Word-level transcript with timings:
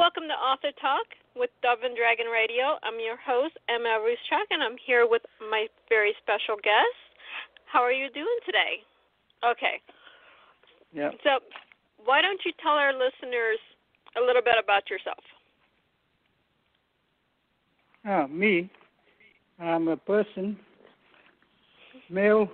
Welcome 0.00 0.28
to 0.28 0.32
Author 0.32 0.72
Talk 0.80 1.04
with 1.36 1.50
Dove 1.60 1.84
and 1.84 1.94
Dragon 1.94 2.24
Radio. 2.32 2.80
I'm 2.82 2.96
your 3.04 3.18
host, 3.20 3.52
Emma 3.68 4.00
Ruscsak, 4.00 4.48
and 4.48 4.62
I'm 4.62 4.76
here 4.80 5.06
with 5.06 5.20
my 5.50 5.66
very 5.90 6.14
special 6.22 6.56
guest. 6.56 6.96
How 7.66 7.80
are 7.80 7.92
you 7.92 8.08
doing 8.14 8.38
today? 8.46 8.80
Okay. 9.44 9.76
Yeah. 10.90 11.10
So, 11.22 11.44
why 12.02 12.22
don't 12.22 12.40
you 12.46 12.52
tell 12.62 12.72
our 12.72 12.94
listeners 12.94 13.58
a 14.16 14.24
little 14.24 14.40
bit 14.40 14.54
about 14.56 14.88
yourself? 14.88 15.20
Ah, 18.06 18.26
me. 18.26 18.70
I'm 19.58 19.86
a 19.88 19.98
person, 19.98 20.56
male. 22.08 22.48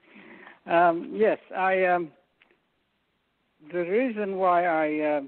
um, 0.66 1.12
yes, 1.14 1.38
I. 1.56 1.86
Um, 1.86 2.12
the 3.72 3.78
reason 3.78 4.36
why 4.36 4.66
I 4.66 5.16
uh, 5.16 5.20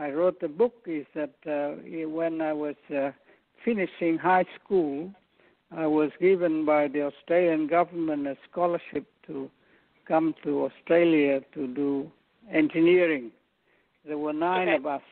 I 0.00 0.10
wrote 0.12 0.40
the 0.40 0.48
book 0.48 0.72
is 0.86 1.04
that 1.14 1.34
uh, 1.46 1.76
when 2.08 2.40
I 2.40 2.54
was 2.54 2.76
uh, 2.94 3.10
finishing 3.62 4.16
high 4.16 4.46
school, 4.56 5.12
I 5.76 5.86
was 5.86 6.10
given 6.18 6.64
by 6.64 6.88
the 6.88 7.02
Australian 7.02 7.66
government 7.66 8.26
a 8.26 8.34
scholarship 8.50 9.04
to 9.26 9.50
come 10.08 10.34
to 10.42 10.64
Australia 10.64 11.42
to 11.52 11.66
do 11.66 12.10
engineering. 12.50 13.30
There 14.06 14.16
were 14.16 14.32
nine 14.32 14.68
okay. 14.68 14.78
of 14.78 14.86
us, 14.86 15.02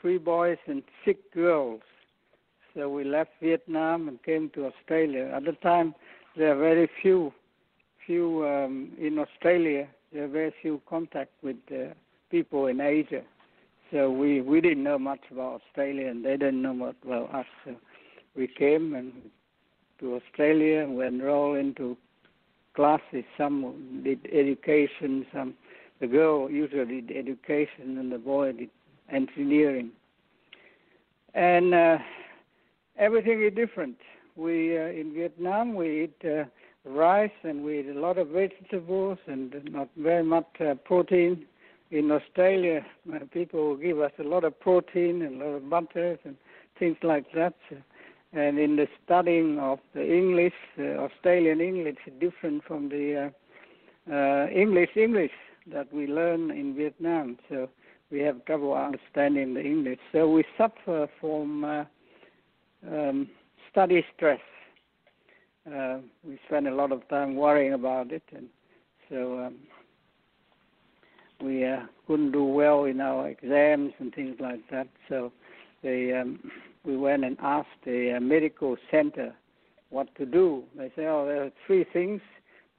three 0.00 0.18
boys 0.18 0.58
and 0.66 0.84
six 1.04 1.18
girls. 1.34 1.80
So 2.74 2.88
we 2.88 3.02
left 3.02 3.30
Vietnam 3.42 4.06
and 4.06 4.22
came 4.22 4.50
to 4.50 4.66
Australia. 4.66 5.32
At 5.34 5.46
the 5.46 5.52
time, 5.64 5.96
there 6.36 6.54
are 6.54 6.60
very 6.60 6.88
few, 7.02 7.32
few 8.06 8.46
um, 8.46 8.92
in 9.00 9.18
Australia. 9.18 9.88
There 10.12 10.24
are 10.24 10.28
very 10.28 10.54
few 10.62 10.80
contact 10.88 11.32
with 11.42 11.56
uh, 11.72 11.92
people 12.30 12.68
in 12.68 12.80
Asia. 12.80 13.22
So 13.92 14.10
we 14.10 14.40
we 14.40 14.60
didn't 14.62 14.82
know 14.82 14.98
much 14.98 15.20
about 15.30 15.60
Australia, 15.60 16.08
and 16.08 16.24
they 16.24 16.38
didn't 16.38 16.62
know 16.62 16.72
much 16.72 16.96
about 17.04 17.34
us. 17.34 17.46
So 17.64 17.76
we 18.34 18.48
came 18.48 18.94
and 18.94 19.12
to 20.00 20.16
Australia 20.16 20.80
and 20.80 20.96
we 20.96 21.06
enrolled 21.06 21.58
into 21.58 21.96
classes. 22.74 23.24
Some 23.38 24.00
did 24.02 24.26
education, 24.32 25.26
some 25.32 25.54
the 26.00 26.06
girl 26.06 26.50
usually 26.50 27.02
did 27.02 27.16
education, 27.16 27.98
and 27.98 28.10
the 28.10 28.18
boy 28.18 28.52
did 28.52 28.70
engineering. 29.10 29.90
And 31.34 31.74
uh, 31.74 31.98
everything 32.98 33.42
is 33.42 33.54
different. 33.54 33.96
We 34.36 34.76
uh, 34.76 34.86
in 34.86 35.12
Vietnam 35.14 35.74
we 35.74 36.04
eat 36.04 36.28
uh, 36.28 36.44
rice 36.84 37.30
and 37.44 37.62
we 37.62 37.80
eat 37.80 37.88
a 37.94 38.00
lot 38.00 38.18
of 38.18 38.28
vegetables 38.28 39.18
and 39.26 39.54
not 39.70 39.88
very 39.96 40.24
much 40.24 40.48
uh, 40.60 40.74
protein. 40.84 41.46
In 41.92 42.10
Australia, 42.10 42.86
uh, 43.14 43.18
people 43.34 43.76
give 43.76 44.00
us 44.00 44.12
a 44.18 44.22
lot 44.22 44.44
of 44.44 44.58
protein 44.58 45.20
and 45.20 45.42
a 45.42 45.44
lot 45.44 45.54
of 45.56 45.68
butters 45.68 46.18
and 46.24 46.36
things 46.78 46.96
like 47.02 47.26
that. 47.34 47.52
And 48.32 48.58
in 48.58 48.76
the 48.76 48.88
studying 49.04 49.58
of 49.58 49.78
the 49.92 50.02
English, 50.02 50.54
uh, 50.78 51.04
Australian 51.04 51.60
English 51.60 51.98
is 52.06 52.14
different 52.18 52.64
from 52.64 52.88
the 52.88 53.30
uh, 54.08 54.10
uh, 54.10 54.46
English 54.46 54.96
English 54.96 55.32
that 55.66 55.92
we 55.92 56.06
learn 56.06 56.50
in 56.50 56.74
Vietnam. 56.74 57.36
So 57.50 57.68
we 58.10 58.20
have 58.20 58.42
trouble 58.46 58.72
understanding 58.72 59.52
the 59.52 59.60
English. 59.62 59.98
So 60.12 60.30
we 60.30 60.44
suffer 60.56 61.10
from 61.20 61.62
uh, 61.62 61.84
um, 62.90 63.28
study 63.70 64.02
stress. 64.16 64.40
Uh, 65.66 65.98
we 66.26 66.38
spend 66.46 66.68
a 66.68 66.74
lot 66.74 66.90
of 66.90 67.06
time 67.08 67.36
worrying 67.36 67.74
about 67.74 68.12
it, 68.12 68.22
and 68.34 68.48
so 69.10 69.38
um, 69.40 69.56
we 71.42 71.64
uh, 71.64 71.80
couldn't 72.06 72.32
do 72.32 72.44
well 72.44 72.84
in 72.84 73.00
our 73.00 73.28
exams 73.28 73.92
and 73.98 74.14
things 74.14 74.36
like 74.40 74.60
that. 74.70 74.88
So 75.08 75.32
they, 75.82 76.12
um, 76.12 76.38
we 76.84 76.96
went 76.96 77.24
and 77.24 77.36
asked 77.42 77.68
the 77.84 78.14
uh, 78.16 78.20
medical 78.20 78.76
center 78.90 79.34
what 79.90 80.14
to 80.16 80.26
do. 80.26 80.64
They 80.76 80.88
say, 80.96 81.06
oh, 81.06 81.26
there 81.26 81.44
are 81.44 81.50
three 81.66 81.84
things. 81.92 82.20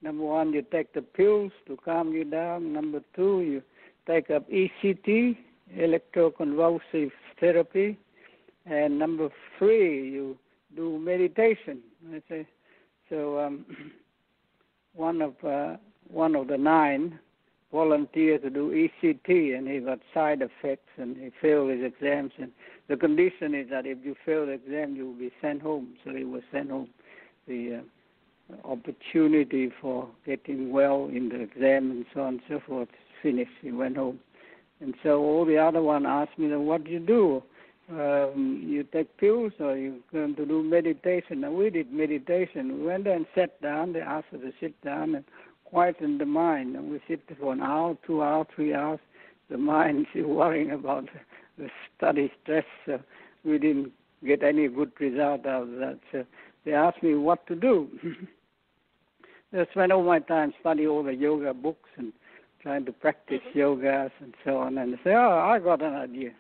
Number 0.01 0.23
one, 0.23 0.53
you 0.53 0.63
take 0.71 0.93
the 0.93 1.01
pills 1.01 1.51
to 1.67 1.77
calm 1.83 2.11
you 2.13 2.23
down. 2.25 2.73
Number 2.73 3.01
two, 3.15 3.41
you 3.41 3.61
take 4.07 4.29
up 4.29 4.49
ECT, 4.49 5.37
electroconvulsive 5.77 7.11
therapy. 7.39 7.97
And 8.65 8.97
number 8.97 9.29
three, 9.57 10.09
you 10.09 10.37
do 10.75 10.97
meditation. 10.97 11.79
I 12.13 12.21
say, 12.29 12.47
so 13.09 13.39
um, 13.39 13.65
one 14.93 15.21
of 15.21 15.33
uh, 15.45 15.77
one 16.09 16.35
of 16.35 16.47
the 16.47 16.57
nine 16.57 17.19
volunteered 17.73 18.43
to 18.43 18.49
do 18.49 18.69
ECT, 18.71 19.57
and 19.57 19.67
he 19.67 19.79
got 19.79 19.99
side 20.13 20.41
effects, 20.41 20.89
and 20.97 21.17
he 21.17 21.31
failed 21.41 21.71
his 21.71 21.83
exams. 21.83 22.31
And 22.37 22.51
the 22.87 22.95
condition 22.95 23.55
is 23.55 23.69
that 23.71 23.85
if 23.85 23.97
you 24.03 24.15
fail 24.25 24.45
the 24.45 24.53
exam, 24.53 24.95
you 24.95 25.07
will 25.07 25.13
be 25.19 25.31
sent 25.41 25.61
home. 25.61 25.95
So 26.05 26.13
he 26.13 26.23
was 26.23 26.43
sent 26.51 26.69
home. 26.69 26.89
The 27.47 27.81
uh, 27.81 28.67
opportunity 28.67 29.71
for 29.81 30.07
getting 30.25 30.71
well 30.71 31.09
in 31.11 31.29
the 31.29 31.41
exam 31.41 31.91
and 31.91 32.05
so 32.13 32.21
on 32.21 32.27
and 32.35 32.41
so 32.47 32.61
forth 32.65 32.89
finished. 33.21 33.51
He 33.61 33.71
went 33.71 33.97
home. 33.97 34.19
And 34.79 34.93
so 35.01 35.21
all 35.21 35.45
the 35.45 35.57
other 35.57 35.81
one 35.81 36.05
asked 36.05 36.37
me, 36.37 36.55
what 36.55 36.83
do 36.83 36.91
you 36.91 36.99
do? 36.99 37.43
Um, 37.89 38.63
you 38.65 38.83
take 38.83 39.17
pills 39.17 39.51
or 39.59 39.75
you 39.75 40.01
going 40.11 40.35
to 40.35 40.45
do 40.45 40.63
meditation? 40.63 41.43
And 41.43 41.55
we 41.55 41.69
did 41.69 41.91
meditation. 41.91 42.79
We 42.79 42.85
went 42.85 43.05
there 43.05 43.15
and 43.15 43.25
sat 43.35 43.61
down. 43.61 43.93
They 43.93 44.01
asked 44.01 44.27
us 44.33 44.41
to 44.41 44.53
sit 44.59 44.79
down 44.83 45.15
and 45.15 45.25
quieten 45.65 46.17
the 46.17 46.25
mind. 46.25 46.75
And 46.75 46.91
we 46.91 47.01
sit 47.07 47.21
for 47.39 47.53
an 47.53 47.61
hour, 47.61 47.97
two 48.05 48.21
hours, 48.21 48.47
three 48.55 48.73
hours. 48.73 48.99
The 49.49 49.57
mind 49.57 50.07
is 50.15 50.25
worrying 50.25 50.71
about 50.71 51.09
the 51.57 51.69
study 51.95 52.31
stress. 52.41 52.65
So 52.85 52.99
we 53.43 53.57
didn't 53.57 53.91
get 54.25 54.43
any 54.43 54.67
good 54.67 54.91
result 54.99 55.45
out 55.45 55.63
of 55.63 55.71
that. 55.79 55.99
So 56.11 56.25
they 56.65 56.73
asked 56.73 57.03
me 57.03 57.15
what 57.15 57.45
to 57.47 57.55
do. 57.55 57.89
I 59.53 59.65
spent 59.71 59.91
all 59.91 60.03
my 60.03 60.19
time 60.19 60.53
studying 60.61 60.89
all 60.89 61.03
the 61.03 61.13
yoga 61.13 61.53
books 61.53 61.89
and 61.97 62.11
trying 62.61 62.85
to 62.85 62.91
practice 62.91 63.41
mm-hmm. 63.49 63.59
yogas 63.59 64.11
and 64.19 64.33
so 64.43 64.57
on. 64.57 64.77
And 64.77 64.93
they 64.93 64.97
say, 65.03 65.13
oh, 65.13 65.47
I 65.47 65.59
got 65.59 65.83
an 65.83 65.93
idea. 65.93 66.31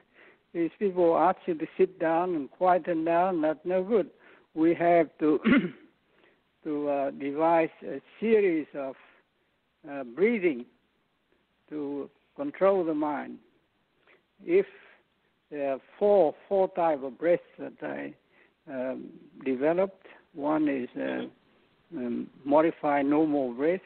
These 0.53 0.71
people 0.79 1.17
ask 1.17 1.37
you 1.45 1.55
to 1.55 1.67
sit 1.77 1.99
down 1.99 2.35
and 2.35 2.49
quieten 2.49 3.05
down. 3.05 3.41
That's 3.41 3.59
no 3.65 3.83
good. 3.83 4.09
We 4.55 4.73
have 4.75 5.09
to 5.19 5.39
to 6.63 6.89
uh, 6.89 7.11
devise 7.11 7.69
a 7.83 7.99
series 8.19 8.67
of 8.75 8.95
uh, 9.89 10.03
breathing 10.03 10.65
to 11.69 12.09
control 12.35 12.83
the 12.83 12.93
mind. 12.93 13.37
If 14.45 14.65
there 15.51 15.73
are 15.73 15.79
four 15.99 16.35
four 16.47 16.67
type 16.69 17.03
of 17.03 17.17
breaths 17.17 17.43
that 17.59 17.73
I 17.81 18.13
um, 18.71 19.09
developed, 19.45 20.07
one 20.33 20.67
is 20.67 20.89
uh, 20.97 21.25
um, 21.97 22.27
modified 22.43 23.05
normal 23.05 23.53
breath. 23.53 23.81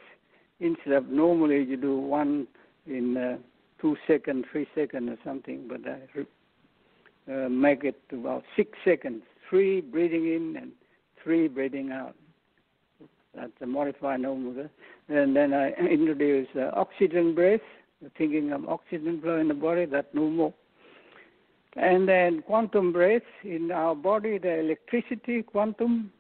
Instead 0.60 0.94
of 0.94 1.10
normally 1.10 1.64
you 1.64 1.78
do 1.78 1.98
one 1.98 2.48
in 2.88 3.18
uh, 3.18 3.38
two 3.82 3.96
seconds, 4.08 4.46
three 4.52 4.68
seconds 4.74 5.10
or 5.10 5.18
something, 5.24 5.68
but 5.68 5.82
I 5.86 6.00
uh, 7.32 7.50
make 7.50 7.84
it 7.84 8.00
about 8.12 8.44
six 8.56 8.72
seconds. 8.86 9.24
Three 9.50 9.82
breathing 9.82 10.26
in 10.26 10.56
and 10.58 10.72
three 11.24 11.48
breathing 11.48 11.92
out. 11.92 12.16
That's 13.38 13.52
a 13.62 13.68
modified 13.68 14.22
breath. 14.22 14.70
And 15.10 15.36
then 15.36 15.54
I 15.54 15.72
introduce 15.92 16.48
uh, 16.56 16.72
oxygen 16.74 17.36
breath, 17.36 17.62
thinking 18.18 18.52
of 18.52 18.68
oxygen 18.68 19.22
flow 19.22 19.38
in 19.38 19.48
the 19.48 19.54
body, 19.54 19.86
that's 19.86 20.14
normal. 20.14 20.56
And 21.76 22.10
then 22.10 22.42
quantum 22.42 22.92
breath 22.92 23.22
in 23.44 23.72
our 23.72 23.94
body, 23.94 24.40
the 24.40 24.60
electricity 24.60 25.44
quantum, 25.44 26.12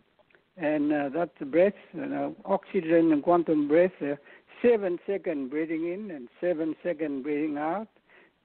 and 0.55 0.93
uh, 0.93 1.09
that's 1.09 1.37
breath, 1.51 1.73
you 1.93 2.05
know, 2.05 2.35
oxygen 2.45 3.11
and 3.11 3.23
quantum 3.23 3.67
breath, 3.67 3.91
uh, 4.01 4.15
seven 4.61 4.99
second 5.07 5.49
breathing 5.49 5.91
in 5.91 6.11
and 6.11 6.27
seven 6.39 6.75
second 6.83 7.23
breathing 7.23 7.57
out. 7.57 7.87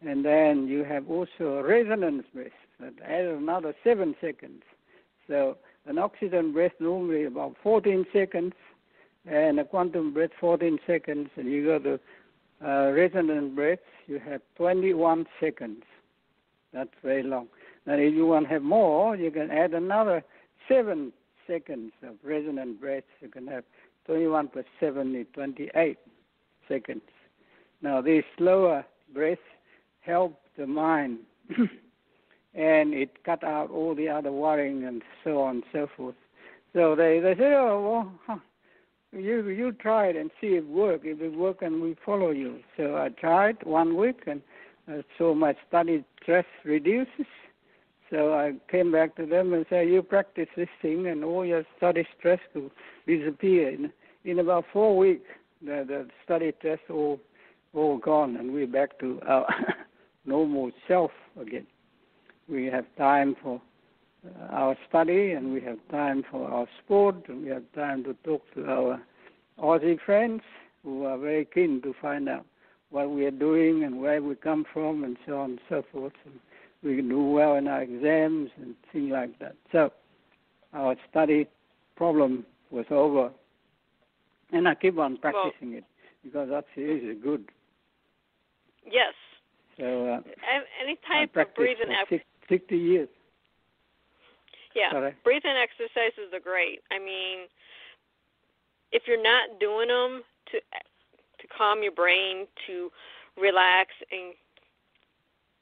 And 0.01 0.25
then 0.25 0.67
you 0.67 0.85
have 0.85 1.09
also 1.11 1.63
resonance 1.63 2.25
breath 2.35 2.51
that 2.81 2.95
adds 3.05 3.39
another 3.39 3.75
seven 3.85 4.15
seconds. 4.21 4.63
So 5.29 5.59
an 5.87 5.99
oxygen 5.99 6.53
breath 6.53 6.73
normally 6.81 7.25
about 7.25 7.57
14 7.63 8.07
seconds, 8.13 8.55
and 9.27 9.61
a 9.61 9.65
quantum 9.65 10.13
breath 10.13 10.31
14 10.41 10.79
seconds, 10.87 11.29
and 11.37 11.49
you 11.49 11.65
go 11.65 11.79
to 11.79 12.01
uh, 12.65 12.91
resonance 12.93 13.55
breath, 13.55 13.79
you 14.07 14.19
have 14.19 14.41
21 14.57 15.27
seconds. 15.41 15.83
That's 16.73 16.91
very 17.03 17.23
long. 17.23 17.49
Now, 17.87 17.95
if 17.95 18.15
you 18.15 18.27
want 18.27 18.47
to 18.47 18.53
have 18.53 18.63
more, 18.63 19.17
you 19.17 19.31
can 19.31 19.51
add 19.51 19.75
another 19.75 20.23
seven 20.69 21.13
seconds 21.47 21.93
of 22.03 22.15
resonant 22.23 22.81
breath. 22.81 23.05
You 23.21 23.29
can 23.29 23.47
have 23.49 23.65
21 24.07 24.49
plus 24.49 24.65
7 24.81 25.15
is 25.15 25.27
28 25.35 25.99
seconds. 26.69 27.03
Now, 27.83 28.01
these 28.01 28.23
slower 28.39 28.85
breaths 29.13 29.41
help 30.01 30.41
the 30.57 30.67
mind 30.67 31.19
and 32.55 32.93
it 32.93 33.25
cut 33.25 33.43
out 33.45 33.71
all 33.71 33.95
the 33.95 34.09
other 34.09 34.33
worrying 34.33 34.85
and 34.85 35.03
so 35.25 35.41
on 35.41 35.57
and 35.57 35.65
so 35.73 35.89
forth. 35.97 36.15
So 36.75 36.95
they, 36.95 37.21
they 37.21 37.35
say, 37.35 37.55
oh, 37.55 37.81
well, 37.81 38.13
huh, 38.27 38.39
you 39.13 39.49
you 39.49 39.73
try 39.73 40.07
it 40.07 40.17
and 40.17 40.31
see 40.41 40.49
if 40.49 40.65
it 40.65 40.69
works. 40.69 41.05
If 41.05 41.21
it 41.21 41.37
works, 41.37 41.59
and 41.63 41.83
we 41.83 41.97
follow 42.05 42.31
you. 42.31 42.61
So 42.77 42.97
I 42.97 43.11
tried 43.11 43.59
one 43.65 43.97
week, 43.97 44.23
and 44.27 44.41
uh, 44.91 45.03
so 45.19 45.35
my 45.35 45.55
study 45.69 46.05
stress 46.23 46.47
reduces. 46.65 47.27
So 48.11 48.35
I 48.35 48.55
came 48.71 48.91
back 48.91 49.17
to 49.17 49.27
them 49.27 49.53
and 49.53 49.67
said, 49.69 49.89
"You 49.89 50.03
practice 50.03 50.49
this 50.57 50.69
thing, 50.81 51.09
and 51.09 51.25
all 51.25 51.45
your 51.45 51.65
study 51.77 52.07
stress 52.19 52.41
will 52.55 52.71
disappear." 53.07 53.71
In, 53.71 53.93
in 54.25 54.39
about 54.39 54.65
four 54.73 54.97
weeks, 54.97 55.29
the, 55.61 55.85
the 55.87 56.09
study 56.25 56.53
stress 56.59 56.79
all 56.89 57.21
all 57.75 57.99
gone, 57.99 58.37
and 58.37 58.53
we're 58.53 58.67
back 58.67 58.99
to 59.01 59.21
our 59.27 59.47
normal 60.25 60.71
self 60.89 61.11
again. 61.39 61.67
We 62.49 62.67
have 62.67 62.85
time 62.97 63.37
for 63.43 63.61
uh, 64.27 64.47
our 64.51 64.77
study, 64.89 65.33
and 65.33 65.53
we 65.53 65.61
have 65.63 65.79
time 65.91 66.25
for 66.31 66.49
our 66.49 66.67
sport, 66.85 67.17
and 67.29 67.43
we 67.43 67.49
have 67.49 67.65
time 67.75 68.05
to 68.05 68.15
talk 68.25 68.43
to 68.55 68.67
our 68.67 69.03
Aussie 69.59 69.99
friends 70.05 70.43
who 70.83 71.05
are 71.05 71.19
very 71.19 71.45
keen 71.45 71.81
to 71.83 71.95
find 72.01 72.29
out 72.29 72.45
what 72.91 73.11
we 73.11 73.25
are 73.25 73.31
doing 73.31 73.85
and 73.85 74.01
where 74.01 74.23
we 74.23 74.35
come 74.35 74.65
from, 74.73 75.05
and 75.05 75.17
so 75.27 75.39
on 75.39 75.51
and 75.51 75.61
so 75.69 75.85
forth. 75.93 76.13
And 76.25 76.35
we 76.83 76.97
can 76.97 77.09
do 77.09 77.23
well 77.23 77.55
in 77.55 77.69
our 77.69 77.83
exams 77.83 78.51
and 78.61 78.75
things 78.93 79.13
like 79.13 79.39
that. 79.39 79.55
So 79.71 79.93
our 80.73 80.97
study 81.11 81.47
problem 81.97 82.45
was 82.71 82.87
over, 82.91 83.31
and 84.53 84.69
I 84.69 84.75
keep 84.75 84.99
on 84.99 85.17
practicing 85.17 85.71
well, 85.71 85.79
it 85.79 85.85
because 86.25 86.49
that 86.51 86.65
is 86.77 87.17
good. 87.23 87.45
Yes. 88.85 89.15
So 89.79 89.85
uh, 89.85 90.21
any 90.83 90.99
type 91.09 91.35
of 91.37 91.55
breathing 91.55 91.95
exercise. 92.01 92.27
60 92.53 92.77
years. 92.77 93.09
Yeah, 94.77 94.91
Sorry. 94.91 95.15
breathing 95.25 95.57
exercises 95.57 96.33
are 96.33 96.41
great. 96.41 96.81
I 96.91 96.99
mean, 96.99 97.49
if 98.93 99.03
you're 99.07 99.23
not 99.23 99.59
doing 99.59 99.89
them 99.89 100.23
to 100.53 100.59
to 101.41 101.49
calm 101.57 101.83
your 101.83 101.93
brain, 101.93 102.47
to 102.67 102.91
relax 103.41 103.91
and 104.11 104.35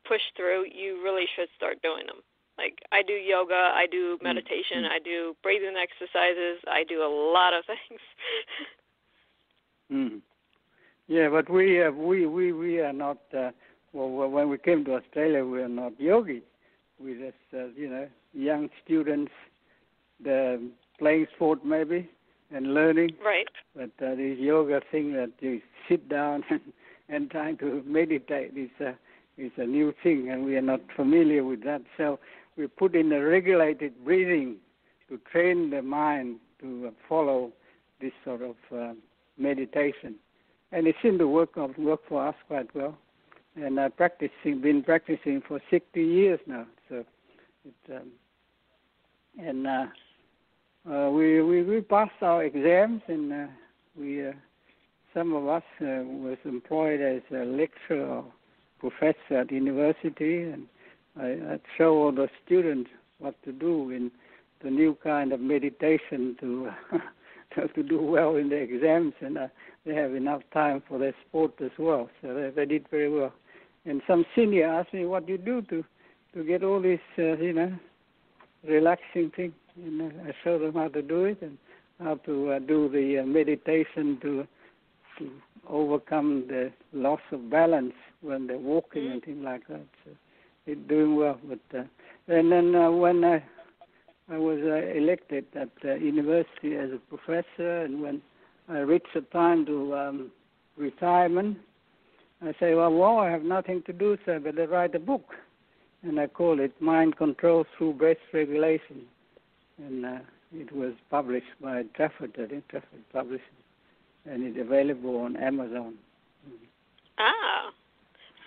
push 0.07 0.21
through, 0.37 0.67
you 0.67 1.03
really 1.03 1.27
should 1.35 1.49
start 1.57 1.81
doing 1.83 2.07
them. 2.07 2.23
Like 2.59 2.79
I 2.93 3.03
do 3.03 3.15
yoga, 3.15 3.71
I 3.75 3.87
do 3.91 4.19
mm, 4.19 4.23
meditation, 4.23 4.83
mm-hmm. 4.83 4.93
I 4.93 4.99
do 5.03 5.35
breathing 5.43 5.75
exercises, 5.81 6.61
I 6.67 6.85
do 6.89 7.03
a 7.03 7.11
lot 7.33 7.55
of 7.55 7.65
things. 7.73 8.01
mm. 9.93 10.21
Yeah, 11.09 11.29
but 11.29 11.49
we 11.51 11.83
uh, 11.83 11.91
we 11.91 12.27
we 12.27 12.53
we 12.53 12.81
are 12.81 12.93
not. 12.93 13.19
Uh, 13.37 13.51
well, 13.93 14.29
when 14.29 14.49
we 14.49 14.59
came 14.59 14.85
to 14.85 14.95
Australia, 14.95 15.45
we 15.45 15.61
are 15.63 15.69
not 15.69 15.99
yogis. 15.99 16.43
We 17.03 17.15
just 17.15 17.55
uh, 17.55 17.69
you 17.77 17.89
know 17.89 18.09
young 18.33 18.69
students, 18.85 19.33
the 20.23 20.71
playing 20.99 21.27
sport 21.35 21.65
maybe 21.65 22.09
and 22.53 22.75
learning. 22.75 23.11
Right. 23.25 23.49
But 23.75 23.91
uh, 24.05 24.15
this 24.17 24.39
yoga 24.39 24.81
thing 24.91 25.13
that 25.15 25.31
you 25.41 25.61
sit 25.89 26.09
down 26.09 26.45
and, 26.51 26.61
and 27.09 27.31
trying 27.31 27.57
to 27.59 27.83
meditate 27.87 28.57
is 28.57 28.71
a 28.81 28.95
is 29.39 29.53
a 29.57 29.65
new 29.65 29.95
thing, 30.03 30.31
and 30.31 30.45
we 30.45 30.57
are 30.57 30.63
not 30.63 30.81
familiar 30.95 31.45
with 31.45 31.65
that. 31.65 31.83
So 31.97 32.19
we 32.57 32.67
put 32.67 32.95
in 32.95 33.11
a 33.13 33.25
regulated 33.25 34.05
breathing 34.05 34.57
to 35.09 35.19
train 35.33 35.71
the 35.71 35.83
mind 35.83 36.37
to 36.61 36.93
follow 37.09 37.53
this 38.01 38.13
sort 38.25 38.43
of 38.43 38.57
uh, 38.75 38.93
meditation, 39.39 40.17
and 40.73 40.87
it 40.87 40.95
seemed 41.03 41.19
to 41.21 41.29
work 41.29 41.57
work 41.79 42.01
for 42.09 42.27
us 42.29 42.35
quite 42.49 42.75
well. 42.75 42.97
And 43.57 43.81
I 43.81 43.89
practicing 43.89 44.61
been 44.61 44.83
practicing 44.83 45.43
for 45.47 45.61
60 45.71 46.01
years 46.01 46.39
now. 46.47 46.67
It 47.65 47.95
um, 47.95 48.13
and 49.39 49.67
uh, 49.67 49.87
uh, 50.91 51.11
we, 51.11 51.43
we 51.43 51.63
we 51.63 51.81
passed 51.83 52.23
our 52.23 52.43
exams, 52.43 53.03
and 53.07 53.33
uh, 53.33 53.47
we 53.99 54.29
uh, 54.29 54.33
some 55.13 55.35
of 55.35 55.47
us 55.47 55.63
uh, 55.83 56.03
was 56.05 56.39
employed 56.45 57.01
as 57.03 57.21
a 57.33 57.45
lecturer 57.45 58.07
or 58.07 58.25
professor 58.79 59.41
at 59.41 59.53
university, 59.53 60.45
and 60.45 60.67
I, 61.19 61.53
I'd 61.53 61.61
show 61.77 61.95
all 61.99 62.13
the 62.13 62.31
students 62.47 62.89
what 63.19 63.35
to 63.45 63.53
do 63.53 63.91
in 63.91 64.11
the 64.63 64.71
new 64.71 64.97
kind 65.03 65.33
of 65.33 65.41
meditation 65.41 66.37
to 66.41 66.71
to 67.75 67.83
do 67.83 68.01
well 68.01 68.37
in 68.37 68.49
the 68.49 68.57
exams, 68.57 69.13
and 69.21 69.37
uh, 69.37 69.49
they 69.85 69.95
have 69.95 70.15
enough 70.15 70.43
time 70.55 70.83
for 70.89 70.99
their 70.99 71.15
sport 71.29 71.53
as 71.63 71.73
well. 71.79 72.09
So 72.23 72.33
they, 72.33 72.51
they 72.57 72.65
did 72.65 72.87
very 72.91 73.11
well. 73.11 73.35
And 73.85 74.01
some 74.07 74.25
senior 74.35 74.67
asked 74.67 74.95
me, 74.95 75.05
"What 75.05 75.27
do 75.27 75.33
you 75.33 75.39
do 75.39 75.61
to 75.63 75.85
to 76.35 76.45
get 76.45 76.63
all 76.63 76.81
this, 76.81 77.01
uh, 77.19 77.37
you 77.37 77.53
know, 77.53 77.73
relaxing 78.67 79.31
thing?" 79.31 79.53
And 79.77 80.03
I 80.03 80.35
show 80.45 80.59
them 80.59 80.75
how 80.75 80.89
to 80.89 81.03
do 81.03 81.25
it 81.25 81.41
and 81.43 81.57
how 82.03 82.17
to 82.27 82.53
uh, 82.53 82.59
do 82.59 82.89
the 82.89 83.21
uh, 83.21 83.25
meditation 83.25 84.19
to 84.23 84.47
to 85.19 85.31
overcome 85.69 86.47
the 86.49 86.73
loss 86.93 87.21
of 87.33 87.51
balance 87.51 87.95
when 88.23 88.47
they're 88.47 88.59
walking 88.59 89.03
mm-hmm. 89.03 89.13
and 89.13 89.25
things 89.25 89.45
like 89.45 89.67
that. 89.69 89.87
So 90.05 90.11
it's 90.67 90.81
doing 90.89 91.17
well. 91.17 91.39
But 91.45 91.79
uh, 91.79 91.85
and 92.29 92.51
then 92.51 92.75
uh, 92.75 92.91
when 92.91 93.25
I 93.25 93.43
I 94.31 94.39
was 94.39 94.61
uh, 94.63 94.87
elected 94.97 95.45
at 95.55 95.69
the 95.83 95.99
university 95.99 96.77
as 96.77 96.91
a 96.93 97.01
professor, 97.09 97.83
and 97.83 98.01
when 98.01 98.23
I 98.69 98.79
reached 98.79 99.13
the 99.15 99.23
time 99.23 99.67
to 99.67 99.97
um, 99.97 100.31
retirement, 100.77 101.59
I 102.41 102.55
say, 102.61 102.75
well, 102.75 102.93
well, 102.95 103.19
I 103.19 103.29
have 103.29 103.43
nothing 103.43 103.83
to 103.87 103.93
do, 103.93 104.17
sir, 104.25 104.39
but 104.39 104.59
I 104.59 104.65
write 104.65 104.95
a 104.95 105.01
book, 105.01 105.35
and 106.03 106.19
I 106.19 106.27
call 106.27 106.61
it 106.61 106.73
Mind 106.81 107.17
Control 107.17 107.65
Through 107.77 107.95
Breath 107.95 108.17
Regulation 108.33 109.07
and 109.87 110.07
uh, 110.07 110.19
it 110.55 110.73
was 110.73 110.93
published 111.11 111.47
by 111.61 111.85
Trafford, 111.95 112.33
I 112.43 112.47
think 112.47 112.69
Trafford 112.69 113.05
published 113.13 113.45
it, 113.45 114.31
and 114.31 114.43
it's 114.45 114.59
available 114.61 115.17
on 115.19 115.37
Amazon. 115.37 115.95
Mm. 116.49 116.57
Ah, 117.19 117.71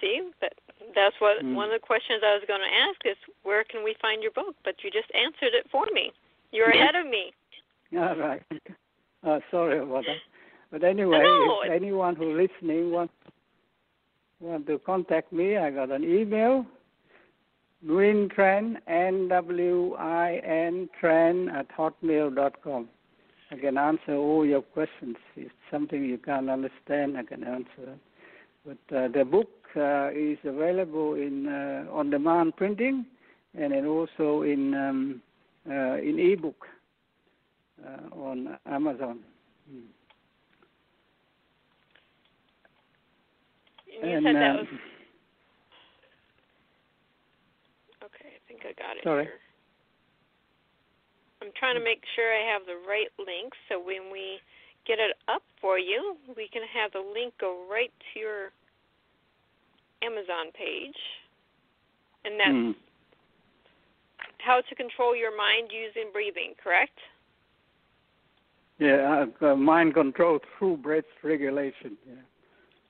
see, 0.01 0.29
that 0.41 0.53
that's 0.95 1.15
what 1.19 1.43
mm. 1.43 1.55
one 1.55 1.69
of 1.69 1.81
the 1.81 1.85
questions 1.85 2.21
I 2.23 2.33
was 2.33 2.43
going 2.47 2.61
to 2.61 2.89
ask 2.89 2.99
is 3.05 3.17
where 3.43 3.63
can 3.63 3.83
we 3.83 3.95
find 4.01 4.21
your 4.21 4.31
book? 4.31 4.55
But 4.63 4.75
you 4.83 4.91
just 4.91 5.09
answered 5.15 5.55
it 5.55 5.65
for 5.71 5.85
me. 5.93 6.11
You're 6.51 6.69
ahead 6.69 6.95
of 6.95 7.07
me. 7.07 7.33
All 7.97 8.15
right. 8.15 8.43
Uh, 9.25 9.39
sorry 9.51 9.79
about 9.79 10.03
that. 10.05 10.17
But 10.71 10.83
anyway, 10.83 11.19
no, 11.21 11.61
if 11.63 11.71
anyone 11.71 12.15
who's 12.15 12.49
listening 12.49 12.91
wants 12.91 13.13
want 14.39 14.67
to 14.67 14.79
contact 14.79 15.31
me, 15.31 15.55
I 15.55 15.69
got 15.69 15.91
an 15.91 16.03
email 16.03 16.65
Nwin 17.85 18.33
Tran, 18.33 18.77
N-W-I-N, 18.87 20.89
Tran 21.01 21.53
at 21.53 21.67
hotmail 21.77 22.33
dot 22.33 22.55
com. 22.63 22.87
I 23.51 23.57
can 23.57 23.77
answer 23.77 24.15
all 24.15 24.45
your 24.45 24.61
questions. 24.61 25.17
If 25.35 25.51
something 25.69 26.03
you 26.03 26.17
can't 26.17 26.49
understand, 26.49 27.17
I 27.17 27.23
can 27.23 27.43
answer. 27.43 27.97
But 28.65 28.95
uh, 28.95 29.09
the 29.09 29.25
book 29.25 29.49
uh, 29.75 30.11
is 30.11 30.37
available 30.45 31.15
in 31.15 31.47
uh, 31.47 31.91
on-demand 31.91 32.55
printing, 32.55 33.05
and 33.53 33.73
then 33.73 33.85
also 33.85 34.43
in 34.43 34.73
um, 34.73 35.21
uh, 35.69 35.97
in 35.97 36.19
ebook 36.19 36.65
uh, 37.85 38.15
on 38.15 38.57
Amazon. 38.65 39.19
Hmm. 39.69 39.79
And 44.01 44.11
you 44.11 44.17
and, 44.17 44.25
said 44.25 44.35
that 44.35 44.67
um, 48.21 48.27
was 48.29 48.39
think 48.47 48.61
I 48.65 48.73
got 48.77 48.97
it 48.97 49.03
Sorry. 49.03 49.25
here. 49.25 49.39
I'm 51.41 51.51
trying 51.59 51.75
to 51.75 51.83
make 51.83 52.01
sure 52.15 52.31
I 52.31 52.45
have 52.53 52.65
the 52.65 52.79
right 52.87 53.11
link 53.19 53.51
so 53.67 53.77
when 53.77 54.11
we 54.11 54.39
get 54.87 54.99
it 54.99 55.15
up 55.27 55.43
for 55.59 55.77
you, 55.77 56.15
we 56.35 56.47
can 56.47 56.61
have 56.73 56.91
the 56.91 57.03
link 57.03 57.33
go 57.39 57.65
right 57.69 57.91
to 58.13 58.19
your 58.19 58.51
Amazon 60.01 60.51
page. 60.53 60.95
And 62.25 62.39
that's 62.39 62.49
mm. 62.49 62.75
how 64.39 64.61
to 64.61 64.75
control 64.75 65.15
your 65.15 65.35
mind 65.35 65.69
using 65.71 66.11
breathing, 66.13 66.53
correct? 66.61 66.97
Yeah, 68.79 69.25
uh, 69.41 69.55
mind 69.55 69.93
control 69.93 70.39
through 70.57 70.77
breath 70.77 71.03
regulation. 71.23 71.97
Yeah. 72.07 72.15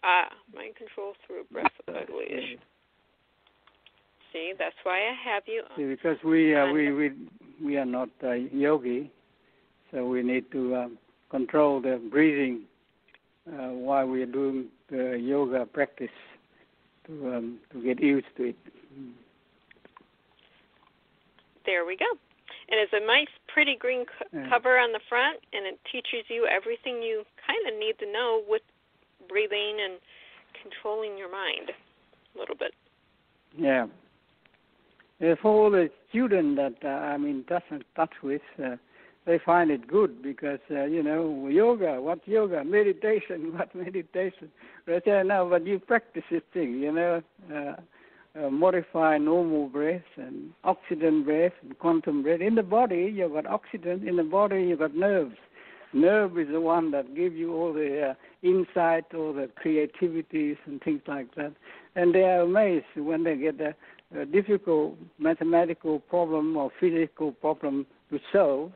Ah, 0.03 0.29
mind 0.53 0.75
control 0.75 1.13
through 1.25 1.43
breath 1.51 1.71
regulation. 1.87 2.59
See, 4.33 4.53
that's 4.57 4.75
why 4.81 4.97
I 4.97 5.31
have 5.31 5.43
you. 5.45 5.63
See, 5.77 5.85
because 5.85 6.17
we 6.25 6.55
uh, 6.55 6.71
we 6.71 6.91
we 6.91 7.11
we 7.63 7.77
are 7.77 7.85
not 7.85 8.09
uh, 8.23 8.31
yogi, 8.31 9.11
so 9.91 10.07
we 10.07 10.23
need 10.23 10.51
to 10.51 10.75
um, 10.75 10.97
control 11.29 11.79
the 11.79 12.01
breathing 12.11 12.61
uh, 13.47 13.69
while 13.69 14.07
we 14.07 14.23
are 14.23 14.27
doing 14.27 14.69
the 14.89 15.19
yoga 15.21 15.67
practice 15.67 16.09
to 17.05 17.33
um, 17.33 17.59
to 17.71 17.83
get 17.83 18.01
used 18.01 18.25
to 18.37 18.49
it. 18.49 18.55
There 21.65 21.85
we 21.85 21.95
go. 21.95 22.05
And 22.69 22.79
it's 22.79 22.93
a 22.93 23.05
nice, 23.05 23.27
pretty 23.53 23.75
green 23.75 24.05
co- 24.05 24.25
yeah. 24.33 24.49
cover 24.49 24.79
on 24.79 24.93
the 24.93 24.99
front, 25.09 25.39
and 25.53 25.67
it 25.67 25.79
teaches 25.91 26.25
you 26.27 26.47
everything 26.47 27.03
you 27.03 27.23
kind 27.45 27.67
of 27.71 27.79
need 27.79 27.99
to 27.99 28.11
know 28.11 28.41
with 28.47 28.63
breathing 29.29 29.77
and 29.83 29.99
controlling 30.61 31.17
your 31.17 31.31
mind 31.31 31.69
a 31.69 32.39
little 32.39 32.55
bit. 32.55 32.73
Yeah, 33.55 33.85
uh, 35.23 35.35
for 35.41 35.51
all 35.51 35.71
the 35.71 35.89
students 36.09 36.59
that 36.59 36.87
uh, 36.87 36.91
I'm 36.91 37.25
in 37.25 37.43
touch, 37.45 38.11
with, 38.21 38.41
uh, 38.63 38.75
they 39.25 39.39
find 39.45 39.71
it 39.71 39.87
good 39.87 40.21
because 40.21 40.59
uh, 40.69 40.83
you 40.83 41.01
know 41.01 41.47
yoga. 41.47 42.01
What 42.01 42.27
yoga? 42.27 42.63
Meditation. 42.65 43.53
What 43.57 43.73
meditation? 43.73 44.49
They 44.85 44.99
say 45.05 45.23
no, 45.25 45.47
but 45.49 45.65
you 45.65 45.79
practice 45.79 46.23
this 46.29 46.41
thing. 46.53 46.79
You 46.79 46.91
know, 46.91 47.21
uh, 47.53 47.75
uh, 48.39 48.49
modify 48.49 49.17
normal 49.17 49.67
breath 49.69 50.01
and 50.17 50.51
oxygen 50.63 51.23
breath 51.23 51.53
and 51.61 51.77
quantum 51.79 52.23
breath. 52.23 52.41
In 52.41 52.55
the 52.55 52.63
body, 52.63 53.13
you've 53.15 53.33
got 53.33 53.45
oxygen. 53.45 54.07
In 54.07 54.17
the 54.17 54.23
body, 54.23 54.63
you've 54.63 54.79
got 54.79 54.95
nerves. 54.95 55.35
Nerve 55.93 56.39
is 56.39 56.47
the 56.51 56.59
one 56.59 56.89
that 56.91 57.15
gives 57.15 57.35
you 57.35 57.53
all 57.53 57.71
the 57.71 58.09
uh, 58.09 58.13
insight, 58.41 59.05
all 59.13 59.31
the 59.31 59.47
creativities 59.55 60.57
and 60.65 60.81
things 60.81 61.01
like 61.07 61.33
that. 61.35 61.53
And 61.95 62.15
they 62.15 62.23
are 62.23 62.41
amazed 62.41 62.85
when 62.95 63.23
they 63.23 63.35
get 63.35 63.61
a, 63.61 63.75
a 64.19 64.25
difficult 64.25 64.97
mathematical 65.19 65.99
problem 65.99 66.55
or 66.57 66.71
physical 66.79 67.31
problem 67.31 67.85
to 68.09 68.19
solve 68.31 68.71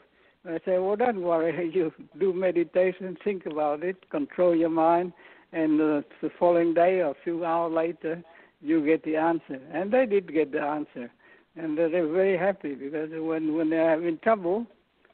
I 0.47 0.59
say, 0.65 0.77
well, 0.77 0.95
don't 0.95 1.21
worry. 1.21 1.71
You 1.73 1.91
do 2.19 2.33
meditation, 2.33 3.17
think 3.23 3.45
about 3.45 3.83
it, 3.83 4.09
control 4.09 4.55
your 4.55 4.69
mind, 4.69 5.11
and 5.51 5.79
uh, 5.81 6.01
the 6.21 6.29
following 6.39 6.73
day 6.73 7.01
or 7.01 7.11
a 7.11 7.15
few 7.23 7.43
hours 7.43 7.73
later, 7.73 8.23
you 8.61 8.85
get 8.85 9.03
the 9.03 9.17
answer. 9.17 9.59
And 9.73 9.91
they 9.91 10.05
did 10.05 10.33
get 10.33 10.51
the 10.51 10.61
answer, 10.61 11.11
and 11.55 11.77
they're 11.77 11.89
very 11.89 12.37
happy 12.37 12.75
because 12.75 13.09
when 13.11 13.55
when 13.55 13.69
they 13.69 13.77
are 13.77 14.01
in 14.01 14.17
trouble, 14.19 14.65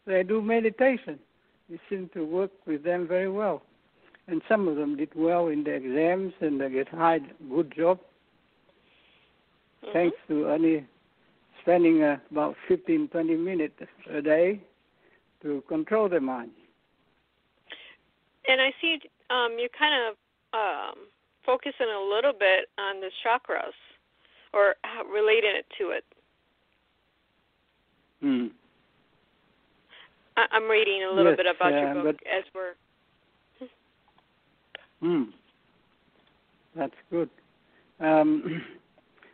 they 0.06 0.24
do 0.24 0.42
meditation. 0.42 1.20
It 1.70 1.80
seemed 1.89 2.13
to 2.13 2.25
work 2.25 2.51
with 2.68 2.84
them 2.84 3.08
very 3.08 3.30
well, 3.30 3.63
and 4.27 4.42
some 4.48 4.68
of 4.68 4.75
them 4.75 4.98
did 4.98 5.10
well 5.15 5.48
in 5.48 5.63
the 5.63 5.72
exams 5.72 6.34
and 6.42 6.62
they 6.62 6.70
get 6.70 6.89
high 6.89 7.20
good 7.50 7.74
job. 7.75 8.00
Mm-hmm. 9.84 9.94
Thanks 9.94 10.18
to 10.28 10.50
only 10.50 10.86
spending 11.62 12.04
uh, 12.04 12.18
about 12.32 12.56
15, 12.68 13.10
20 13.10 13.36
minutes 13.36 13.75
a 14.10 14.22
day 14.22 14.62
to 15.42 15.63
control 15.68 16.10
the 16.10 16.20
mind. 16.20 16.52
And 18.48 18.62
I 18.62 18.72
see 18.82 19.00
um, 19.30 19.56
you're 19.58 19.70
kind 19.78 19.94
of 20.10 20.16
um, 20.54 21.06
focusing 21.46 21.88
a 21.88 22.13
little 22.13 22.34
bit 22.34 22.70
on 22.78 23.00
the 23.00 23.10
chakras 23.25 23.74
or 24.54 24.75
relating 25.12 25.52
it 25.56 25.66
to 25.80 25.90
it. 25.92 26.04
Hmm. 28.22 28.48
I- 30.38 30.48
I'm 30.52 30.70
reading 30.70 31.04
a 31.04 31.10
little 31.10 31.32
yes, 31.32 31.38
bit 31.38 31.46
about 31.46 31.74
uh, 31.74 31.78
your 31.78 32.04
book 32.04 32.16
as 32.25 32.44
we're. 32.54 32.74
Hmm. 35.02 35.24
That's 36.75 36.94
good. 37.12 37.30
Um, 38.00 38.63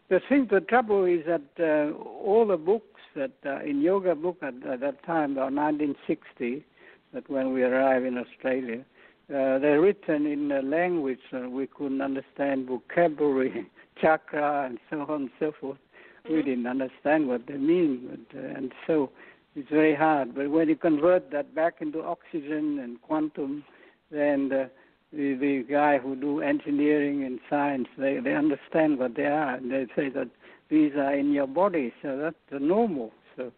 the 0.10 0.20
thing, 0.28 0.48
the 0.50 0.62
trouble 0.62 1.06
is 1.06 1.26
that 1.26 1.42
uh, 1.60 1.98
all 2.02 2.46
the 2.48 2.58
books 2.58 3.02
that 3.16 3.32
uh, 3.46 3.60
in 3.60 3.82
yoga 3.82 4.16
book 4.16 4.38
at, 4.42 4.56
at, 4.68 4.80
that 4.80 5.04
time, 5.06 5.34
about 5.34 5.54
1960, 5.54 6.66
that 7.14 7.30
when 7.30 7.54
we 7.54 7.64
arrived 7.64 8.06
in 8.06 8.18
Australia, 8.18 8.84
uh, 9.30 9.60
they're 9.60 9.82
written 9.82 10.26
in 10.26 10.52
a 10.52 10.62
language 10.62 11.20
that 11.32 11.52
we 11.52 11.68
couldn't 11.68 12.02
understand, 12.02 12.68
vocabulary, 12.68 13.68
chakra, 14.02 14.66
and 14.66 14.80
so 14.90 15.02
on 15.02 15.22
and 15.22 15.30
so 15.40 15.52
forth. 15.60 15.78
Mm-hmm. 16.26 16.36
We 16.36 16.42
didn't 16.42 16.68
understand 16.68 17.28
what 17.28 17.46
they 17.48 17.58
mean, 17.58 18.08
but, 18.10 18.40
uh, 18.40 18.48
and 18.58 18.72
so 18.88 19.12
it's 19.56 19.70
very 19.70 19.96
hard. 19.96 20.34
But 20.34 20.50
when 20.50 20.70
you 20.70 20.76
convert 20.76 21.32
that 21.32 21.54
back 21.54 21.76
into 21.82 22.04
oxygen 22.04 22.80
and 22.80 23.02
quantum, 23.02 23.64
then 24.10 24.50
the, 24.50 24.72
the, 25.12 25.34
the 25.36 25.66
guy 25.70 25.98
who 25.98 26.16
do 26.16 26.42
engineering 26.42 27.24
and 27.24 27.40
science, 27.50 27.88
they, 27.98 28.20
they 28.20 28.36
understand 28.36 29.00
what 29.00 29.16
they 29.16 29.26
are, 29.26 29.56
and 29.56 29.72
they 29.72 29.88
say 29.96 30.10
that 30.10 30.30
these 30.70 30.94
are 30.96 31.14
in 31.16 31.32
your 31.32 31.48
body, 31.48 31.94
so 32.02 32.18
that's 32.18 32.62
normal. 32.62 33.12
So 33.36 33.52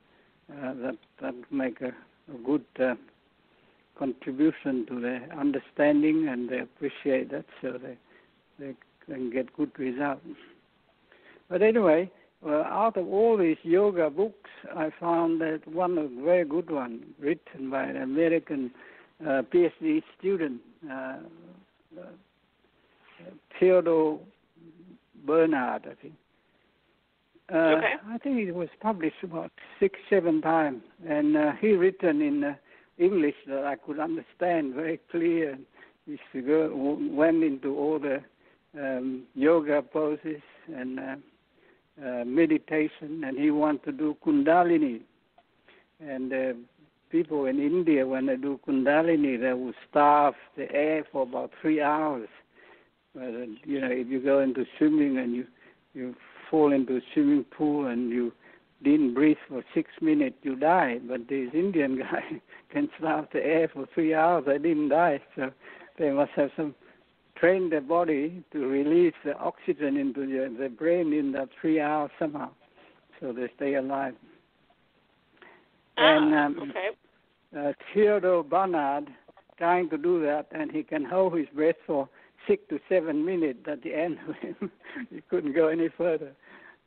uh, 0.51 0.74
that 0.75 0.98
that 1.22 1.36
make 1.51 1.81
a, 1.81 1.89
a 2.34 2.38
good 2.46 2.65
uh, 2.79 2.96
contribution 4.00 4.86
to 4.88 5.00
the 5.00 5.20
understanding, 5.38 6.27
and 6.29 6.50
they 6.50 6.60
appreciate 6.60 7.31
that, 7.31 7.46
so 7.62 7.77
they 7.77 7.98
they 8.60 8.75
can 9.05 9.29
get 9.29 9.53
good 9.55 9.72
results. 9.77 10.22
But 11.50 11.62
anyway, 11.62 12.10
uh, 12.46 12.63
out 12.63 12.96
of 12.96 13.08
all 13.08 13.38
these 13.38 13.58
yoga 13.63 14.10
books, 14.10 14.50
I 14.75 14.89
found 15.00 15.41
that 15.41 15.67
one 15.67 15.98
a 15.98 16.08
very 16.24 16.46
good 16.46 16.70
one, 16.70 17.01
written 17.20 17.70
by 17.70 17.84
an 17.84 17.98
American 17.98 18.72
uh, 19.22 19.41
PhD 19.53 20.01
student, 20.17 20.62
uh, 20.89 21.17
uh, 22.00 22.03
Theodore 23.59 24.19
Bernard, 25.25 25.83
I 25.85 26.01
think. 26.01 26.13
Uh, 27.53 27.57
okay. 27.57 27.93
I 28.09 28.17
think 28.17 28.39
it 28.47 28.55
was 28.55 28.69
published 28.79 29.23
about 29.23 29.51
six, 29.79 30.00
seven 30.09 30.41
times, 30.41 30.83
and 31.07 31.35
uh, 31.35 31.51
he 31.59 31.73
written 31.73 32.21
in 32.21 32.43
uh, 32.43 32.55
English 32.97 33.35
that 33.47 33.65
I 33.65 33.75
could 33.75 34.00
understand 34.00 34.73
very 34.73 35.00
clear. 35.11 35.57
He 36.05 36.17
went 36.39 37.43
into 37.43 37.77
all 37.77 38.00
the 38.00 38.21
um, 38.79 39.23
yoga 39.35 39.81
poses 39.81 40.41
and 40.73 41.00
uh, 41.00 41.15
uh, 42.03 42.25
meditation, 42.25 43.23
and 43.25 43.38
he 43.38 43.51
wanted 43.51 43.83
to 43.83 43.91
do 43.91 44.17
Kundalini. 44.25 45.01
And 46.00 46.31
people 47.12 47.46
in 47.46 47.60
India, 47.60 48.08
when 48.08 48.25
they 48.25 48.38
do 48.38 48.60
Kundalini, 48.68 49.39
they 49.39 49.53
will 49.53 49.74
starve 49.89 50.36
the 50.56 50.72
air 50.72 51.06
for 51.12 51.24
about 51.24 51.51
three 51.62 51.82
hours. 51.82 52.30
But, 53.13 53.24
uh, 53.24 53.46
you 53.65 53.82
know, 53.82 53.89
if 53.91 54.08
you 54.08 54.22
go 54.22 54.39
into 54.39 54.65
swimming 54.77 55.18
and 55.18 55.36
you 55.36 55.46
you 55.94 56.15
fall 56.50 56.72
into 56.72 56.98
a 56.98 57.01
swimming 57.13 57.44
pool 57.44 57.88
and 57.88 58.10
you 58.10 58.32
didn't 58.84 59.13
breathe 59.13 59.38
for 59.48 59.63
six 59.74 59.89
minutes, 60.01 60.38
you 60.44 60.56
die. 60.56 61.00
But 61.06 61.27
this 61.27 61.50
Indian 61.53 61.98
guy 62.12 62.41
can 62.72 62.89
starve 62.98 63.27
the 63.34 63.46
air 63.46 63.70
for 63.72 63.86
three 63.94 64.13
hours. 64.13 64.46
They 64.48 64.58
didn't 64.58 64.89
die. 64.89 65.22
So 65.36 65.51
they 66.00 66.12
must 66.12 66.32
have 66.36 66.51
some 66.56 66.74
train 67.36 67.70
their 67.70 67.82
body 67.82 68.44
to 68.53 68.60
release 68.60 69.15
the 69.25 69.36
oxygen 69.38 69.98
into 69.98 70.22
the, 70.22 70.56
the 70.58 70.70
brain 70.70 71.12
in 71.12 71.32
that 71.34 71.50
three 71.60 71.82
hours 71.82 72.12
somehow, 72.20 72.51
so 73.20 73.34
they 73.34 73.50
stay 73.56 73.75
alive. 73.75 74.13
Ah, 75.98 76.17
and 76.17 76.33
um, 76.33 76.69
okay. 76.69 76.89
uh, 77.57 77.74
Theodore 77.93 78.43
Bernard 78.43 79.10
trying 79.57 79.89
to 79.89 79.98
do 79.98 80.21
that, 80.24 80.48
and 80.51 80.71
he 80.71 80.83
can 80.83 81.05
hold 81.05 81.38
his 81.38 81.48
breath 81.53 81.75
for 81.86 82.10
six 82.48 82.63
to 82.69 82.79
seven 82.89 83.25
minutes 83.25 83.60
at 83.67 83.83
the 83.83 83.93
end 83.93 84.17
of 84.27 84.36
him. 84.36 84.71
he 85.10 85.21
couldn't 85.29 85.53
go 85.53 85.67
any 85.67 85.89
further, 85.89 86.31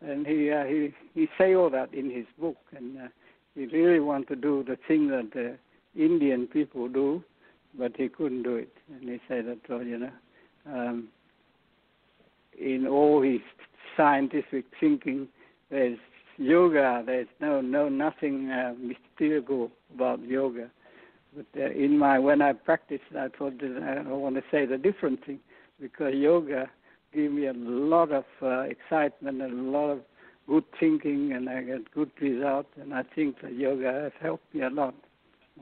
and 0.01 0.27
he 0.27 0.51
uh, 0.51 0.65
he 0.65 0.93
he 1.15 1.29
say 1.39 1.55
all 1.55 1.71
that 1.71 1.93
in 1.95 2.11
his 2.11 2.27
book, 2.39 2.57
and 2.77 2.99
uh, 2.99 3.09
he 3.55 3.67
really 3.67 4.01
want 4.01 4.29
to 4.29 4.37
do 4.37 4.65
the 4.67 4.77
thing 4.89 5.09
that 5.09 5.31
the 5.33 5.57
Indian 5.97 6.47
people 6.47 6.89
do, 6.89 7.23
but 7.79 7.93
he 7.97 8.09
couldn't 8.09 8.43
do 8.43 8.57
it, 8.57 8.73
and 8.89 9.09
he 9.09 9.21
said 9.29 9.47
that 9.47 9.59
well, 9.69 9.83
you 9.83 9.99
know, 9.99 10.13
um, 10.67 11.09
in 12.59 12.87
all 12.87 13.23
his 13.23 13.41
scientific 13.97 14.65
thinking, 14.81 15.29
there's 15.71 15.99
yoga. 16.37 17.03
There's 17.05 17.29
no 17.41 17.61
no 17.61 17.89
nothing 17.89 18.51
uh, 18.51 18.75
mystical 18.79 19.71
about 19.95 20.23
yoga. 20.23 20.71
But 21.35 21.47
uh, 21.57 21.71
in 21.71 21.99
my 21.99 22.19
when 22.19 22.43
I 22.43 22.53
practiced, 22.53 23.05
I 23.19 23.29
thought 23.29 23.59
that 23.59 24.05
I 24.07 24.13
want 24.13 24.37
to 24.37 24.43
say 24.51 24.67
the 24.67 24.79
different 24.79 25.25
thing 25.25 25.41
because 25.81 26.15
yoga 26.15 26.71
gave 27.13 27.33
me 27.33 27.47
a 27.47 27.53
lot 27.55 28.13
of 28.13 28.25
uh, 28.43 28.61
excitement 28.61 29.41
and 29.43 29.69
a 29.69 29.71
lot 29.71 29.91
of 29.91 30.01
good 30.49 30.65
thinking, 30.79 31.33
and 31.33 31.49
I 31.49 31.63
get 31.63 31.91
good 31.93 32.11
results. 32.21 32.69
And 32.81 32.93
I 32.95 33.03
think 33.15 33.41
that 33.43 33.55
yoga 33.55 33.93
has 33.93 34.13
helped 34.21 34.55
me 34.55 34.63
a 34.63 34.71
lot 34.71 34.95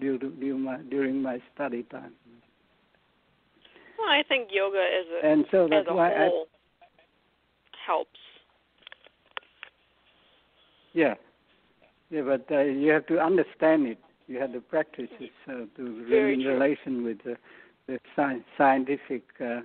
during, 0.00 0.18
during 0.40 0.60
my 0.60 0.78
during 0.90 1.22
my 1.22 1.40
study 1.54 1.84
time. 1.84 2.12
Well, 3.98 4.08
I 4.08 4.22
think 4.28 4.48
yoga 4.50 4.78
as 4.78 5.06
a 5.22 5.26
and 5.26 5.44
so 5.50 5.64
as 5.64 5.70
that's 5.70 5.88
a 5.88 5.94
why 5.94 6.12
whole 6.16 6.46
helps. 7.86 8.18
Yeah, 10.94 11.14
yeah, 12.11 12.22
but 12.22 12.44
uh, 12.50 12.61
you 12.61 12.90
have 12.92 13.06
to 13.06 13.18
understand 13.18 13.87
it. 13.87 13.99
You 14.26 14.38
have 14.40 14.52
to 14.52 14.61
practice 14.61 15.08
it 15.18 15.30
uh, 15.49 15.64
to 15.76 16.06
Very 16.08 16.34
in 16.34 16.42
true. 16.42 16.52
relation 16.52 17.04
with 17.04 17.18
the, 17.25 17.37
the 17.87 17.99
sci- 18.16 18.44
scientific 18.56 19.22
uh, 19.40 19.61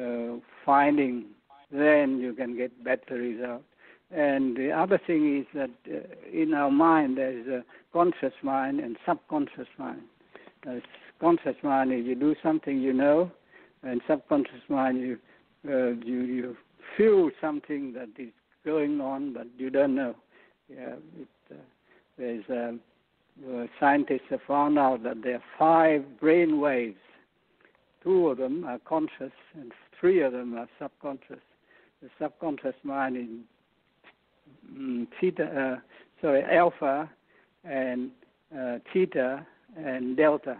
uh, 0.00 0.36
finding. 0.66 1.26
Then 1.70 2.18
you 2.18 2.34
can 2.34 2.56
get 2.56 2.82
better 2.84 3.14
results. 3.14 3.64
And 4.10 4.56
the 4.56 4.70
other 4.70 5.00
thing 5.06 5.38
is 5.40 5.46
that 5.54 5.70
uh, 5.92 6.00
in 6.32 6.54
our 6.54 6.70
mind 6.70 7.16
there 7.18 7.36
is 7.36 7.46
a 7.46 7.64
conscious 7.92 8.34
mind 8.42 8.80
and 8.80 8.96
subconscious 9.06 9.68
mind. 9.78 10.02
Uh, 10.68 10.74
conscious 11.20 11.56
mind 11.62 11.92
is 11.92 12.04
you 12.04 12.14
do 12.14 12.34
something 12.42 12.80
you 12.80 12.92
know, 12.92 13.30
and 13.82 14.00
subconscious 14.06 14.62
mind 14.68 15.00
you 15.00 15.18
uh, 15.68 15.92
you 16.04 16.20
you 16.22 16.56
feel 16.96 17.30
something 17.40 17.92
that 17.94 18.08
is 18.18 18.30
going 18.64 19.00
on 19.00 19.32
but 19.32 19.46
you 19.56 19.70
don't 19.70 19.94
know. 19.94 20.14
Yeah, 20.68 20.94
it, 21.18 21.28
uh, 21.50 21.54
there's 22.18 22.44
um, 22.48 22.80
uh, 23.48 23.66
scientists 23.80 24.28
have 24.30 24.40
found 24.46 24.78
out 24.78 25.02
that 25.02 25.22
there 25.22 25.36
are 25.36 25.42
five 25.58 26.20
brain 26.20 26.60
waves. 26.60 26.96
Two 28.02 28.28
of 28.28 28.38
them 28.38 28.64
are 28.64 28.78
conscious, 28.80 29.32
and 29.54 29.72
three 29.98 30.22
of 30.22 30.32
them 30.32 30.54
are 30.54 30.68
subconscious. 30.78 31.40
The 32.02 32.10
subconscious 32.20 32.74
mind 32.82 33.16
is 33.16 34.72
mm, 34.72 35.06
theta, 35.20 35.44
uh, 35.44 35.80
sorry, 36.20 36.44
alpha, 36.44 37.10
and 37.64 38.10
uh, 38.56 38.78
theta, 38.92 39.46
and 39.76 40.16
delta. 40.16 40.56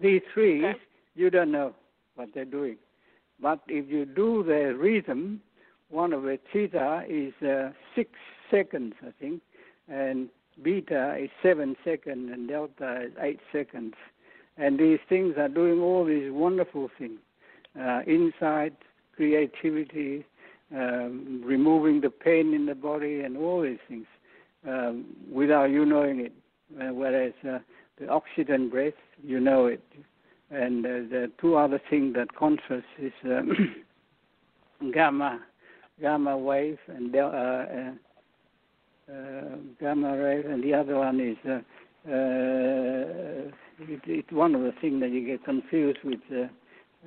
These 0.00 0.22
three, 0.34 0.66
okay. 0.66 0.78
you 1.14 1.30
don't 1.30 1.52
know 1.52 1.74
what 2.16 2.30
they're 2.34 2.44
doing. 2.44 2.76
But 3.40 3.60
if 3.68 3.88
you 3.88 4.04
do 4.04 4.42
the 4.42 4.74
rhythm, 4.76 5.40
one 5.90 6.12
of 6.12 6.22
the 6.22 6.38
theta 6.52 7.04
is 7.08 7.32
uh, 7.42 7.70
six 7.94 8.10
seconds, 8.50 8.94
I 9.02 9.10
think, 9.20 9.42
and 9.88 10.28
beta 10.62 11.16
is 11.18 11.30
seven 11.42 11.76
seconds, 11.84 12.30
and 12.32 12.48
delta 12.48 13.02
is 13.06 13.12
eight 13.20 13.40
seconds. 13.52 13.94
And 14.56 14.78
these 14.78 14.98
things 15.08 15.34
are 15.38 15.48
doing 15.48 15.80
all 15.80 16.04
these 16.04 16.30
wonderful 16.30 16.90
things 16.98 17.18
uh, 17.80 18.00
insight, 18.06 18.74
creativity, 19.14 20.24
um, 20.74 21.40
removing 21.44 22.00
the 22.00 22.10
pain 22.10 22.52
in 22.52 22.66
the 22.66 22.74
body, 22.74 23.20
and 23.20 23.36
all 23.36 23.62
these 23.62 23.78
things 23.88 24.06
um, 24.68 25.04
without 25.30 25.70
you 25.70 25.84
knowing 25.84 26.20
it. 26.20 26.32
Uh, 26.80 26.92
whereas 26.92 27.32
uh, 27.48 27.58
the 27.98 28.08
oxygen 28.08 28.68
breath, 28.68 28.94
you 29.22 29.40
know 29.40 29.66
it. 29.66 29.82
And 30.50 30.84
uh, 30.84 30.88
the 30.88 31.30
two 31.40 31.56
other 31.56 31.80
things 31.90 32.14
that 32.14 32.34
conscious 32.34 32.84
is 32.98 33.12
um, 33.24 33.76
gamma, 34.92 35.40
gamma 36.00 36.36
wave, 36.36 36.78
and 36.88 37.14
uh, 37.14 37.18
uh, 37.18 37.92
uh, 39.12 39.56
gamma 39.80 40.16
wave, 40.16 40.46
and 40.46 40.62
the 40.62 40.74
other 40.74 40.96
one 40.96 41.20
is 41.20 41.36
uh, 41.46 41.60
uh, 42.08 43.50
it, 43.80 44.00
it's 44.06 44.32
one 44.32 44.54
of 44.54 44.62
the 44.62 44.72
things 44.80 45.00
that 45.00 45.10
you 45.10 45.26
get 45.26 45.44
confused 45.44 45.98
with 46.04 46.20
uh, 46.32 46.46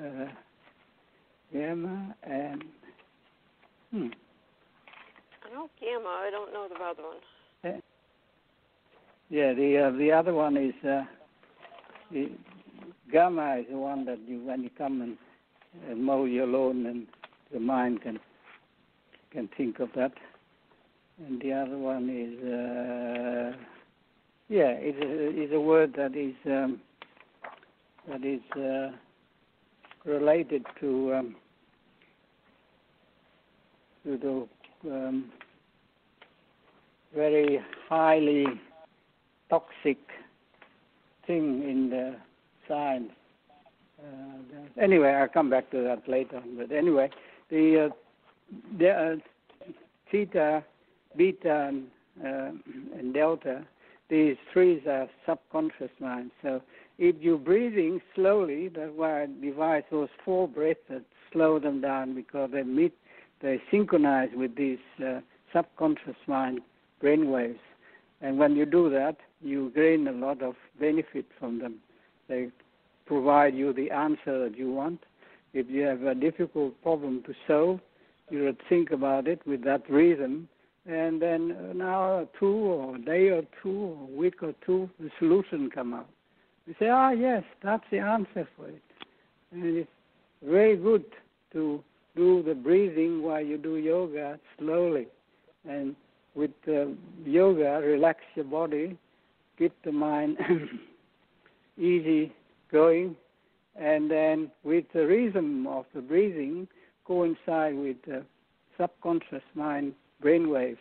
uh, 0.04 0.28
gamma 1.52 2.16
and 2.24 2.64
hmm. 3.92 4.08
I 5.46 5.54
know 5.54 5.70
gamma. 5.80 6.10
I 6.10 6.30
don't 6.32 6.54
know 6.54 6.68
the 6.68 6.84
other 6.84 7.04
one. 7.04 7.18
Yeah, 7.64 7.80
yeah 9.30 9.54
the 9.54 9.88
uh, 9.88 9.98
the 9.98 10.12
other 10.12 10.34
one 10.34 10.58
is 10.58 10.74
uh, 10.88 11.04
the 12.12 12.32
gamma 13.12 13.58
is 13.58 13.66
the 13.70 13.78
one 13.78 14.06
that 14.06 14.20
you 14.28 14.44
when 14.44 14.64
you 14.64 14.70
come 14.78 15.02
and, 15.02 15.18
and 15.90 16.04
mow 16.04 16.26
your 16.26 16.48
lawn 16.48 16.86
and 16.86 17.08
the 17.52 17.60
mind 17.60 18.02
can 18.02 18.20
can 19.34 19.50
think 19.58 19.80
of 19.80 19.90
that 19.96 20.14
and 21.26 21.42
the 21.42 21.52
other 21.54 21.78
one 21.78 22.10
is 22.10 22.34
uh, 22.44 23.58
yeah, 24.50 24.76
it's 24.78 25.54
a, 25.54 25.60
word 25.60 25.94
that 25.98 26.16
is 26.16 26.36
um, 26.46 26.80
that 28.08 28.24
is 28.24 28.42
uh, 28.56 28.92
related 30.06 30.66
to 30.80 31.14
um, 31.14 31.36
to 34.04 34.48
the 34.84 34.92
um, 34.92 35.32
very 37.16 37.60
highly 37.88 38.46
toxic 39.50 39.98
thing 41.26 41.64
in 41.64 41.90
the 41.90 42.16
science. 42.68 43.12
Uh, 44.00 44.82
anyway, 44.82 45.14
I'll 45.14 45.30
come 45.30 45.50
back 45.50 45.72
to 45.72 45.82
that 45.84 46.08
later. 46.08 46.44
But 46.58 46.72
anyway, 46.72 47.10
the 47.50 47.90
uh, 47.90 47.94
the 48.78 48.90
uh, 48.90 49.16
theta 50.12 50.64
beta 51.16 51.70
and, 51.70 51.88
uh, 52.24 52.52
and 52.98 53.14
delta, 53.14 53.66
these 54.10 54.36
three 54.52 54.82
are 54.88 55.10
subconscious 55.26 55.92
mind. 56.00 56.32
So 56.42 56.62
if 56.98 57.16
you're 57.20 57.38
breathing 57.38 58.02
slowly, 58.16 58.70
that's 58.70 58.92
why 58.96 59.24
I 59.24 59.28
devise 59.42 59.84
those 59.92 60.10
four 60.24 60.48
breaths 60.48 60.82
that 60.90 61.04
slow 61.32 61.60
them 61.60 61.82
down 61.82 62.14
because 62.14 62.52
they 62.52 62.64
meet, 62.64 62.94
they 63.42 63.62
synchronize 63.72 64.30
with 64.36 64.56
these 64.56 64.80
uh, 65.04 65.22
subconscious 65.52 66.16
mind 66.28 66.62
brain 67.00 67.30
waves. 67.32 67.60
And 68.22 68.38
when 68.38 68.56
you 68.56 68.66
do 68.66 68.90
that, 68.92 69.18
you 69.42 69.72
gain 69.76 70.08
a 70.08 70.12
lot 70.12 70.42
of 70.42 70.56
benefit 70.80 71.26
from 71.40 71.60
them. 71.60 71.76
They 72.30 72.50
provide 73.06 73.54
you 73.54 73.74
the 73.74 73.92
answer 73.92 74.48
that 74.48 74.58
you 74.58 74.72
want. 74.72 75.04
If 75.54 75.70
you 75.70 75.82
have 75.84 76.04
a 76.04 76.16
difficult 76.16 76.82
problem 76.82 77.24
to 77.24 77.34
solve, 77.48 77.80
you 78.30 78.44
would 78.44 78.58
think 78.70 78.92
about 78.92 79.28
it 79.28 79.46
with 79.46 79.64
that 79.64 79.90
rhythm 79.90 80.48
and 80.86 81.22
then 81.22 81.52
an 81.72 81.82
hour 81.82 82.22
or 82.22 82.28
two, 82.38 82.46
or 82.46 82.96
a 82.96 83.00
day 83.00 83.30
or 83.30 83.44
two, 83.62 83.96
or 83.98 84.04
a 84.04 84.18
week 84.18 84.44
or 84.44 84.54
two, 84.66 84.90
the 85.00 85.10
solution 85.18 85.70
come 85.74 85.94
out. 85.94 86.10
You 86.68 86.76
say, 86.78 86.90
ah, 86.90 87.12
yes, 87.12 87.44
that's 87.64 87.84
the 87.90 88.00
answer 88.00 88.48
for 88.58 88.68
it. 88.68 88.82
And 89.52 89.78
it's 89.78 89.90
very 90.44 90.76
good 90.76 91.06
to 91.54 91.82
do 92.16 92.44
the 92.44 92.54
breathing 92.54 93.22
while 93.22 93.42
you 93.42 93.58
do 93.58 93.78
yoga 93.78 94.40
slowly. 94.58 95.08
And 95.68 95.96
with 96.36 96.52
uh, 96.68 96.86
yoga, 97.26 97.80
relax 97.82 98.20
your 98.36 98.46
body, 98.46 98.98
keep 99.58 99.74
the 99.84 99.92
mind 99.92 100.38
easy 101.78 102.34
going, 102.72 103.16
and 103.76 104.12
then 104.12 104.52
with 104.64 104.86
the 104.94 105.06
rhythm 105.06 105.66
of 105.68 105.86
the 105.96 106.02
breathing, 106.02 106.68
coincide 107.06 107.76
with 107.76 107.98
the 108.06 108.24
subconscious 108.80 109.44
mind 109.56 109.94
brainwaves, 110.24 110.78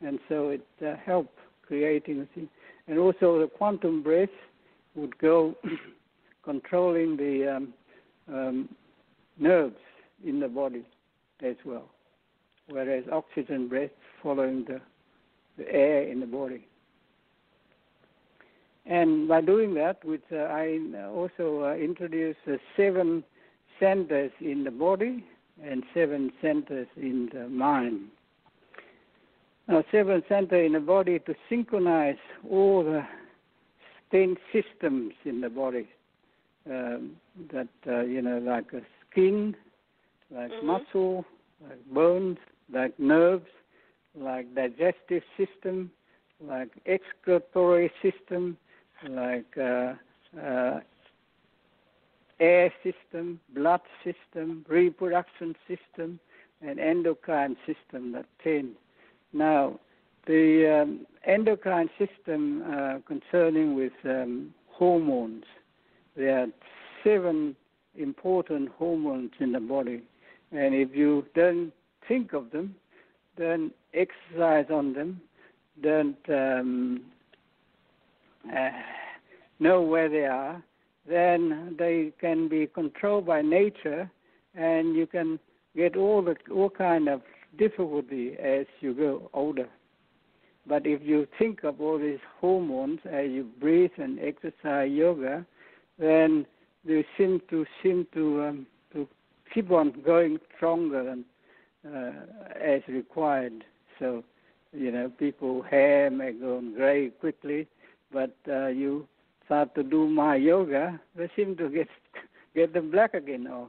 and 0.00 0.18
so 0.28 0.50
it 0.50 0.66
uh, 0.84 0.94
helped 1.04 1.38
creating 1.66 2.26
thing. 2.34 2.48
And 2.86 2.98
also 2.98 3.40
the 3.40 3.46
quantum 3.46 4.02
breath 4.02 4.28
would 4.94 5.16
go 5.18 5.56
controlling 6.44 7.16
the 7.16 7.56
um, 7.56 7.74
um, 8.28 8.68
nerves 9.38 9.76
in 10.24 10.40
the 10.40 10.48
body 10.48 10.84
as 11.42 11.56
well, 11.64 11.88
whereas 12.68 13.04
oxygen 13.10 13.68
breath 13.68 13.90
following 14.22 14.64
the, 14.64 14.80
the 15.58 15.70
air 15.72 16.02
in 16.02 16.20
the 16.20 16.26
body. 16.26 16.66
And 18.86 19.26
by 19.26 19.40
doing 19.40 19.74
that, 19.74 20.04
which 20.04 20.24
uh, 20.30 20.36
I 20.36 20.78
also 21.08 21.64
uh, 21.64 21.74
introduced 21.74 22.40
uh, 22.46 22.56
seven 22.76 23.24
centers 23.80 24.30
in 24.40 24.62
the 24.62 24.70
body 24.70 25.24
and 25.62 25.82
seven 25.92 26.32
centers 26.42 26.88
in 26.96 27.30
the 27.32 27.48
mind. 27.48 28.08
Now, 29.68 29.82
seven 29.90 30.22
center 30.28 30.62
in 30.62 30.72
the 30.72 30.80
body 30.80 31.18
to 31.20 31.34
synchronize 31.48 32.16
all 32.48 32.84
the 32.84 33.02
ten 34.10 34.36
systems 34.52 35.14
in 35.24 35.40
the 35.40 35.48
body. 35.48 35.88
Um, 36.68 37.16
that 37.52 37.68
uh, 37.86 38.02
you 38.02 38.22
know, 38.22 38.38
like 38.38 38.72
a 38.72 38.80
skin, 39.10 39.54
like 40.30 40.50
mm-hmm. 40.50 40.66
muscle, 40.66 41.24
like 41.68 41.84
bones, 41.92 42.38
like 42.72 42.98
nerves, 42.98 43.46
like 44.18 44.54
digestive 44.54 45.22
system, 45.36 45.90
like 46.40 46.70
excretory 46.86 47.90
system, 48.02 48.56
like 49.08 49.58
uh, 49.58 49.92
uh, 50.40 50.80
air 52.40 52.72
system, 52.82 53.40
blood 53.54 53.80
system, 54.04 54.64
reproduction 54.68 55.54
system, 55.68 56.18
and 56.60 56.78
endocrine 56.78 57.56
system. 57.66 58.12
That 58.12 58.26
ten 58.42 58.74
now, 59.34 59.80
the 60.26 60.82
um, 60.82 61.06
endocrine 61.26 61.90
system 61.98 62.62
uh, 62.62 62.98
concerning 63.06 63.74
with 63.74 63.92
um, 64.04 64.54
hormones, 64.68 65.44
there 66.16 66.42
are 66.42 66.46
seven 67.02 67.56
important 67.96 68.70
hormones 68.78 69.32
in 69.40 69.52
the 69.52 69.60
body, 69.60 70.02
and 70.52 70.74
if 70.74 70.94
you 70.94 71.26
don't 71.34 71.72
think 72.06 72.32
of 72.32 72.52
them, 72.52 72.76
don't 73.36 73.72
exercise 73.92 74.66
on 74.70 74.92
them, 74.92 75.20
don't 75.82 76.16
um, 76.28 77.00
uh, 78.56 78.70
know 79.58 79.82
where 79.82 80.08
they 80.08 80.26
are, 80.26 80.62
then 81.08 81.76
they 81.78 82.12
can 82.20 82.48
be 82.48 82.66
controlled 82.66 83.26
by 83.26 83.42
nature, 83.42 84.10
and 84.54 84.94
you 84.94 85.06
can 85.06 85.38
get 85.76 85.96
all 85.96 86.22
the 86.22 86.36
all 86.52 86.70
kind 86.70 87.08
of 87.08 87.22
difficulty 87.58 88.36
as 88.38 88.66
you 88.80 88.94
grow 88.94 89.30
older. 89.32 89.68
But 90.66 90.86
if 90.86 91.02
you 91.02 91.26
think 91.38 91.62
of 91.64 91.80
all 91.80 91.98
these 91.98 92.20
hormones 92.40 93.00
as 93.04 93.28
you 93.30 93.44
breathe 93.60 93.90
and 93.98 94.18
exercise 94.18 94.90
yoga, 94.90 95.44
then 95.98 96.46
they 96.84 97.04
seem 97.18 97.40
to 97.50 97.66
seem 97.82 98.06
to 98.14 98.42
um, 98.44 98.66
to 98.92 99.06
keep 99.52 99.70
on 99.70 99.92
going 100.04 100.38
stronger 100.56 101.08
and 101.10 101.24
uh, 101.86 102.12
as 102.60 102.80
required. 102.88 103.64
So, 103.98 104.24
you 104.72 104.90
know, 104.90 105.10
people 105.18 105.62
hair 105.62 106.10
may 106.10 106.32
go 106.32 106.62
gray 106.74 107.10
quickly, 107.10 107.68
but 108.12 108.34
uh, 108.48 108.68
you 108.68 109.06
start 109.46 109.74
to 109.74 109.82
do 109.82 110.08
my 110.08 110.36
yoga, 110.36 111.00
they 111.16 111.30
seem 111.36 111.56
to 111.56 111.68
get 111.68 111.88
get 112.54 112.72
them 112.72 112.90
black 112.90 113.14
again, 113.14 113.46
or 113.46 113.68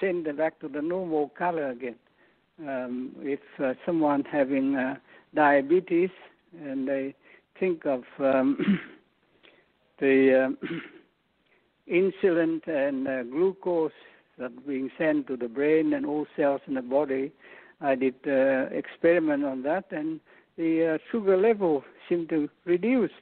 send 0.00 0.26
them 0.26 0.36
back 0.36 0.58
to 0.60 0.68
the 0.68 0.82
normal 0.82 1.28
color 1.30 1.70
again 1.70 1.96
um, 2.66 3.12
if 3.20 3.40
uh, 3.62 3.74
someone 3.86 4.24
having 4.30 4.76
uh, 4.76 4.96
diabetes 5.34 6.10
and 6.60 6.86
they 6.86 7.14
think 7.58 7.86
of 7.86 8.02
um, 8.18 8.80
the 10.00 10.46
um, 10.46 10.58
insulin 11.90 12.66
and 12.66 13.08
uh, 13.08 13.22
glucose 13.24 13.92
that 14.38 14.66
being 14.66 14.90
sent 14.98 15.26
to 15.26 15.36
the 15.36 15.48
brain 15.48 15.92
and 15.92 16.06
all 16.06 16.26
cells 16.36 16.60
in 16.66 16.74
the 16.74 16.82
body, 16.82 17.32
I 17.80 17.94
did 17.94 18.14
uh, 18.26 18.66
experiment 18.72 19.44
on 19.44 19.62
that, 19.62 19.84
and 19.90 20.20
the 20.56 20.94
uh, 20.94 20.98
sugar 21.10 21.36
level 21.36 21.84
seemed 22.08 22.28
to 22.30 22.48
reduced. 22.64 23.14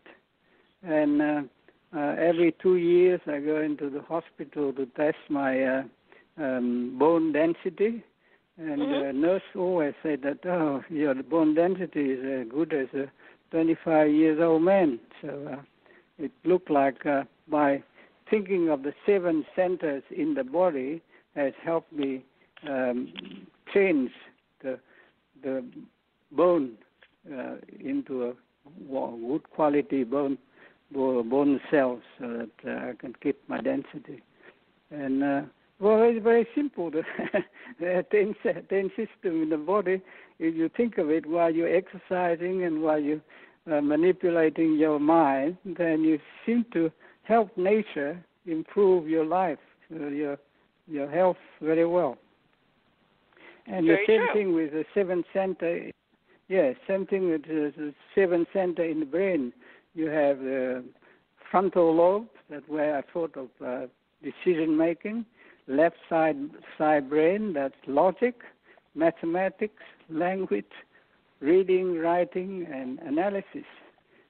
and 0.83 1.49
uh, 1.95 1.99
uh, 1.99 2.15
every 2.19 2.53
two 2.63 2.77
years 2.77 3.21
I 3.27 3.41
go 3.41 3.61
into 3.61 3.91
the 3.91 4.03
hospital 4.03 4.73
to 4.73 4.87
test 4.97 5.19
my 5.29 5.63
uh, 5.63 5.83
um, 6.39 6.97
bone 6.99 7.33
density. 7.33 8.03
And 8.57 8.81
Mhm. 8.81 9.01
the 9.07 9.13
nurse 9.13 9.43
always 9.55 9.95
said 10.03 10.23
that, 10.23 10.45
oh, 10.47 10.83
your 10.91 11.15
bone 11.15 11.55
density 11.55 12.11
is 12.13 12.25
as 12.25 12.49
good 12.53 12.73
as 12.73 12.89
a 12.95 13.11
25 13.51 14.11
years 14.11 14.41
old 14.41 14.63
man. 14.63 15.01
So 15.23 15.49
uh, 15.53 15.63
it 16.19 16.33
looked 16.45 16.71
like 16.71 17.05
uh, 17.07 17.25
by 17.49 17.83
thinking 18.31 18.69
of 18.69 18.83
the 18.83 18.95
seven 19.07 19.45
centers 19.55 20.03
in 20.11 20.35
the 20.35 20.45
body 20.45 21.01
has 21.35 21.53
helped 21.63 21.93
me 21.93 22.25
um, 22.69 23.13
change 23.73 24.11
the 24.63 24.79
the 25.43 25.65
bone 26.33 26.77
uh, 27.33 27.57
into 27.81 28.25
a 28.31 28.35
good 28.91 29.49
quality 29.51 30.03
bone 30.05 30.37
bo- 30.37 30.48
bone 30.93 31.61
cells 31.71 32.03
so 32.19 32.27
that 32.29 32.71
uh, 32.71 32.91
I 32.91 32.93
can 32.99 33.15
keep 33.23 33.41
my 33.49 33.61
density. 33.61 34.23
And 34.91 35.23
uh, 35.23 35.43
well, 35.81 36.03
it's 36.03 36.23
very 36.23 36.47
simple. 36.55 36.91
The, 37.81 38.05
ten, 38.11 38.35
ten 38.69 38.91
system 38.97 39.43
in 39.43 39.51
the 39.51 39.57
body. 39.57 40.03
If 40.41 40.57
you 40.57 40.69
think 40.77 40.99
of 40.99 41.11
it 41.11 41.27
while 41.27 41.55
you're 41.55 41.73
exercising 41.73 42.65
and 42.65 42.83
while 42.83 42.99
you're 42.99 43.21
uh, 43.71 43.81
manipulating 43.81 44.77
your 44.77 44.99
mind, 44.99 45.59
then 45.65 46.03
you 46.03 46.19
seem 46.45 46.65
to 46.73 46.91
help 47.23 47.57
nature 47.57 48.19
improve 48.47 49.09
your 49.09 49.25
life, 49.25 49.59
uh, 49.95 50.07
your 50.09 50.39
your 50.89 51.09
health 51.09 51.37
very 51.61 51.87
well. 51.87 52.17
And 53.67 53.87
Very 53.87 54.07
the 54.07 54.13
same 54.13 54.27
true. 54.27 54.35
thing 54.35 54.55
with 54.55 54.73
the 54.73 54.85
seven 54.95 55.23
center. 55.33 55.91
Yes, 56.49 56.77
same 56.89 57.07
thing 57.07 57.29
with 57.29 57.43
the, 57.43 57.73
the 57.77 57.95
seven 58.15 58.47
center 58.53 58.83
in 58.83 59.01
the 59.01 59.07
brain. 59.07 59.53
You 59.99 60.07
have 60.11 60.39
the 60.39 60.85
frontal 61.51 61.93
lobe, 61.93 62.29
that 62.51 62.69
where 62.69 62.97
I 62.97 63.03
thought 63.13 63.37
of 63.37 63.49
uh, 63.61 63.87
decision 64.23 64.77
making. 64.77 65.27
Left 65.67 65.97
side 66.09 66.37
side 66.79 67.11
brain, 67.11 67.53
that's 67.53 67.75
logic, 67.89 68.37
mathematics, 68.95 69.83
language, 70.09 70.71
reading, 71.41 71.99
writing, 71.99 72.65
and 72.73 73.01
analysis. 73.01 73.67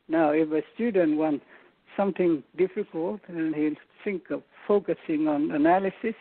Now, 0.08 0.30
if 0.30 0.50
a 0.52 0.62
student 0.74 1.18
wants 1.18 1.44
something 1.98 2.42
difficult, 2.56 3.20
and 3.28 3.54
he'll 3.54 3.82
think 4.02 4.30
of 4.30 4.42
focusing 4.66 5.28
on 5.28 5.50
analysis, 5.50 6.16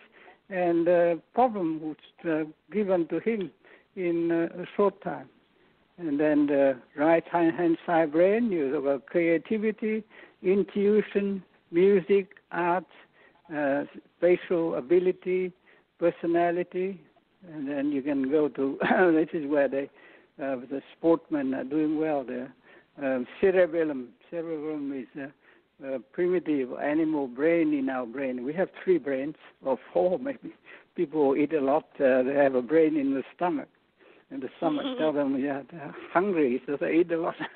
and 0.49 0.85
the 0.85 1.21
problem 1.33 1.79
was 1.81 1.95
uh, 2.29 2.43
given 2.69 3.07
to 3.07 3.19
him 3.19 3.49
in 3.95 4.29
uh, 4.29 4.61
a 4.61 4.65
short 4.75 5.01
time. 5.01 5.29
And 5.97 6.19
then 6.19 6.45
the 6.45 6.77
right 6.95 7.27
hand 7.27 7.77
side 7.85 8.11
brain, 8.11 8.51
you 8.51 8.73
have 8.73 8.85
uh, 8.85 8.99
creativity, 9.07 10.03
intuition, 10.43 11.43
music, 11.71 12.35
art, 12.51 12.85
uh, 13.55 13.83
spatial 14.17 14.75
ability, 14.75 15.51
personality, 15.99 17.01
and 17.51 17.67
then 17.67 17.91
you 17.91 18.01
can 18.01 18.29
go 18.29 18.47
to 18.49 18.77
this 19.11 19.29
is 19.33 19.49
where 19.49 19.67
they 19.67 19.89
uh, 20.41 20.57
the 20.69 20.81
sportsmen 20.95 21.53
are 21.55 21.63
doing 21.63 21.97
well 21.99 22.23
there. 22.23 22.53
Um, 23.01 23.25
cerebellum, 23.41 24.09
cerebellum 24.29 24.93
is 24.93 25.21
a, 25.83 25.95
a 25.95 25.99
primitive 25.99 26.69
animal 26.73 27.27
brain 27.27 27.73
in 27.73 27.89
our 27.89 28.05
brain. 28.05 28.43
We 28.43 28.53
have 28.53 28.69
three 28.83 28.99
brains, 28.99 29.35
or 29.63 29.79
four 29.91 30.19
maybe. 30.21 30.53
People 30.95 31.35
eat 31.35 31.53
a 31.53 31.61
lot, 31.61 31.85
uh, 31.99 32.23
they 32.23 32.33
have 32.33 32.55
a 32.55 32.61
brain 32.61 32.97
in 32.97 33.13
the 33.13 33.23
stomach, 33.35 33.69
and 34.31 34.41
the 34.41 34.49
stomach 34.57 34.85
tell 34.97 35.13
them 35.13 35.39
yeah 35.39 35.61
they're 35.71 35.95
hungry, 36.11 36.61
so 36.65 36.77
they 36.79 36.99
eat 37.01 37.11
a 37.11 37.17
lot. 37.19 37.35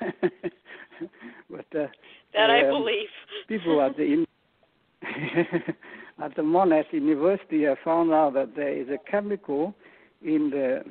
but 1.50 1.66
uh, 1.78 1.86
that 2.34 2.50
I 2.50 2.64
um, 2.64 2.82
believe. 2.82 3.08
people 3.48 3.80
at 3.82 3.96
the 3.96 4.02
in 4.04 4.26
at 6.22 6.34
the 6.36 6.42
Monash 6.42 6.92
University 6.92 7.64
have 7.64 7.78
found 7.84 8.12
out 8.12 8.34
that 8.34 8.54
there 8.56 8.72
is 8.72 8.88
a 8.88 8.98
chemical 9.10 9.74
in 10.22 10.50
the 10.50 10.82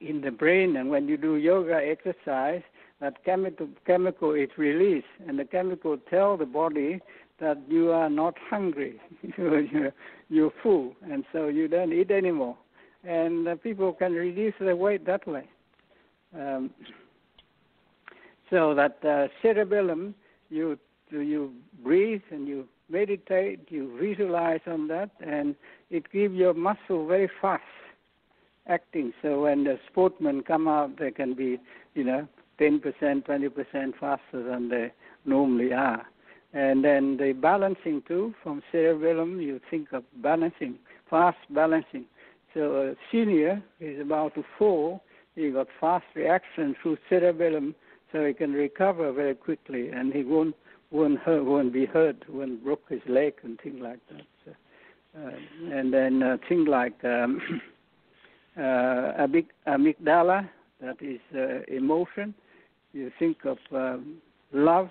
in 0.00 0.20
the 0.20 0.30
brain, 0.30 0.76
and 0.76 0.90
when 0.90 1.08
you 1.08 1.16
do 1.16 1.36
yoga 1.36 1.74
exercise, 1.74 2.62
that 3.00 3.24
chemical 3.24 3.68
chemical 3.86 4.34
is 4.34 4.50
released, 4.56 5.06
and 5.26 5.38
the 5.38 5.44
chemical 5.44 5.98
tell 6.08 6.36
the 6.36 6.46
body 6.46 7.00
that 7.40 7.58
you 7.68 7.90
are 7.90 8.10
not 8.10 8.34
hungry, 8.48 9.00
you're, 9.38 9.60
you're, 9.60 9.92
you're 10.28 10.52
full, 10.62 10.94
and 11.10 11.24
so 11.32 11.48
you 11.48 11.68
don't 11.68 11.92
eat 11.92 12.10
anymore, 12.10 12.56
and 13.04 13.48
uh, 13.48 13.56
people 13.56 13.92
can 13.92 14.12
reduce 14.12 14.54
their 14.60 14.76
weight 14.76 15.06
that 15.06 15.26
way. 15.26 15.48
Um, 16.38 16.70
so 18.50 18.74
that 18.74 18.98
uh, 19.04 19.28
cerebellum, 19.42 20.14
you 20.48 20.78
you 21.10 21.52
breathe 21.82 22.22
and 22.30 22.46
you 22.46 22.68
meditate, 22.88 23.60
you 23.68 23.96
visualize 24.00 24.60
on 24.66 24.88
that, 24.88 25.10
and 25.20 25.54
it 25.90 26.10
gives 26.12 26.34
your 26.34 26.54
muscle 26.54 27.06
very 27.06 27.28
fast 27.40 27.62
acting. 28.66 29.12
So 29.22 29.42
when 29.42 29.64
the 29.64 29.78
sportsmen 29.90 30.42
come 30.42 30.68
out, 30.68 30.98
they 30.98 31.10
can 31.10 31.34
be, 31.34 31.58
you 31.94 32.04
know, 32.04 32.28
10%, 32.60 32.80
20% 32.82 33.92
faster 33.98 34.42
than 34.42 34.68
they 34.68 34.92
normally 35.24 35.72
are. 35.72 36.06
And 36.52 36.84
then 36.84 37.16
the 37.16 37.32
balancing 37.32 38.02
too, 38.06 38.34
from 38.42 38.62
cerebellum, 38.72 39.40
you 39.40 39.60
think 39.70 39.92
of 39.92 40.04
balancing, 40.16 40.78
fast 41.08 41.38
balancing. 41.50 42.04
So 42.54 42.90
a 42.90 42.94
senior 43.12 43.62
is 43.78 44.00
about 44.00 44.34
to 44.34 44.44
fall, 44.58 45.02
he 45.36 45.50
got 45.50 45.68
fast 45.80 46.04
reaction 46.14 46.74
through 46.82 46.98
cerebellum, 47.08 47.74
so 48.12 48.24
he 48.24 48.34
can 48.34 48.52
recover 48.52 49.12
very 49.12 49.34
quickly, 49.34 49.88
and 49.88 50.12
he 50.12 50.24
won't 50.24 50.54
won't 50.90 51.20
hurt, 51.20 51.44
won't 51.44 51.72
be 51.72 51.86
hurt, 51.86 52.16
won't 52.28 52.64
broke 52.64 52.88
his 52.88 53.00
leg 53.06 53.34
and 53.44 53.60
things 53.60 53.78
like 53.80 54.00
that. 54.10 54.26
So, 54.44 54.52
uh, 55.20 55.72
and 55.72 55.92
then 55.92 56.22
uh, 56.22 56.36
things 56.48 56.66
like 56.68 57.04
um, 57.04 57.40
uh, 58.56 59.26
amygdala, 59.68 60.48
that 60.80 60.96
is 61.00 61.20
uh, 61.34 61.62
emotion. 61.72 62.34
You 62.92 63.12
think 63.18 63.44
of 63.44 63.58
um, 63.72 64.16
love. 64.52 64.90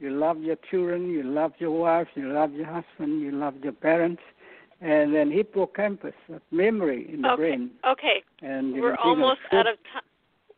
You 0.00 0.10
love 0.10 0.40
your 0.42 0.56
children. 0.70 1.10
You 1.10 1.22
love 1.22 1.52
your 1.58 1.70
wife. 1.70 2.08
You 2.14 2.32
love 2.32 2.52
your 2.52 2.66
husband. 2.66 3.20
You 3.20 3.30
love 3.30 3.54
your 3.62 3.72
parents. 3.72 4.22
And 4.80 5.12
then 5.12 5.30
hippocampus, 5.30 6.14
memory 6.52 7.10
in 7.12 7.22
the 7.22 7.30
okay. 7.30 7.36
brain. 7.36 7.70
Okay. 7.84 8.22
And 8.42 8.74
We're 8.74 8.96
can 8.96 8.98
think 8.98 9.00
of 9.00 9.06
almost 9.06 9.40
out 9.52 9.66
of 9.66 9.76
time. 9.92 10.02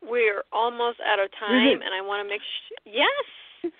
We're 0.02 0.42
almost 0.52 0.98
out 1.00 1.18
of 1.18 1.30
time, 1.38 1.80
and 1.80 1.94
I 1.94 2.00
want 2.02 2.26
to 2.26 2.28
make 2.28 2.40
sure. 2.40 2.78
Yes, 2.84 3.72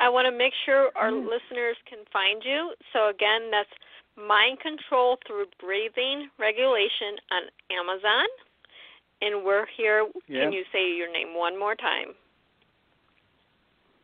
I 0.00 0.08
want 0.08 0.26
to 0.26 0.36
make 0.36 0.52
sure 0.64 0.90
our 0.94 1.10
Yes. 1.10 1.26
listeners 1.26 1.76
can 1.88 2.04
find 2.12 2.44
you. 2.44 2.74
So 2.92 3.08
again, 3.08 3.50
that's 3.50 3.70
mind 4.16 4.60
control 4.60 5.18
through 5.26 5.46
breathing 5.58 6.30
regulation 6.38 7.18
on 7.30 7.42
Amazon, 7.70 8.26
and 9.22 9.44
we're 9.44 9.66
here. 9.76 10.08
Yeah. 10.28 10.44
Can 10.44 10.52
you 10.52 10.64
say 10.72 10.94
your 10.94 11.10
name 11.12 11.34
one 11.34 11.58
more 11.58 11.74
time? 11.74 12.14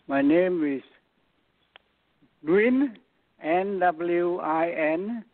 My 0.06 0.22
name 0.22 0.64
is 0.64 0.82
Nwin, 2.44 2.96
N 3.42 3.78
W 3.78 4.38
I 4.38 4.70
N, 4.70 5.24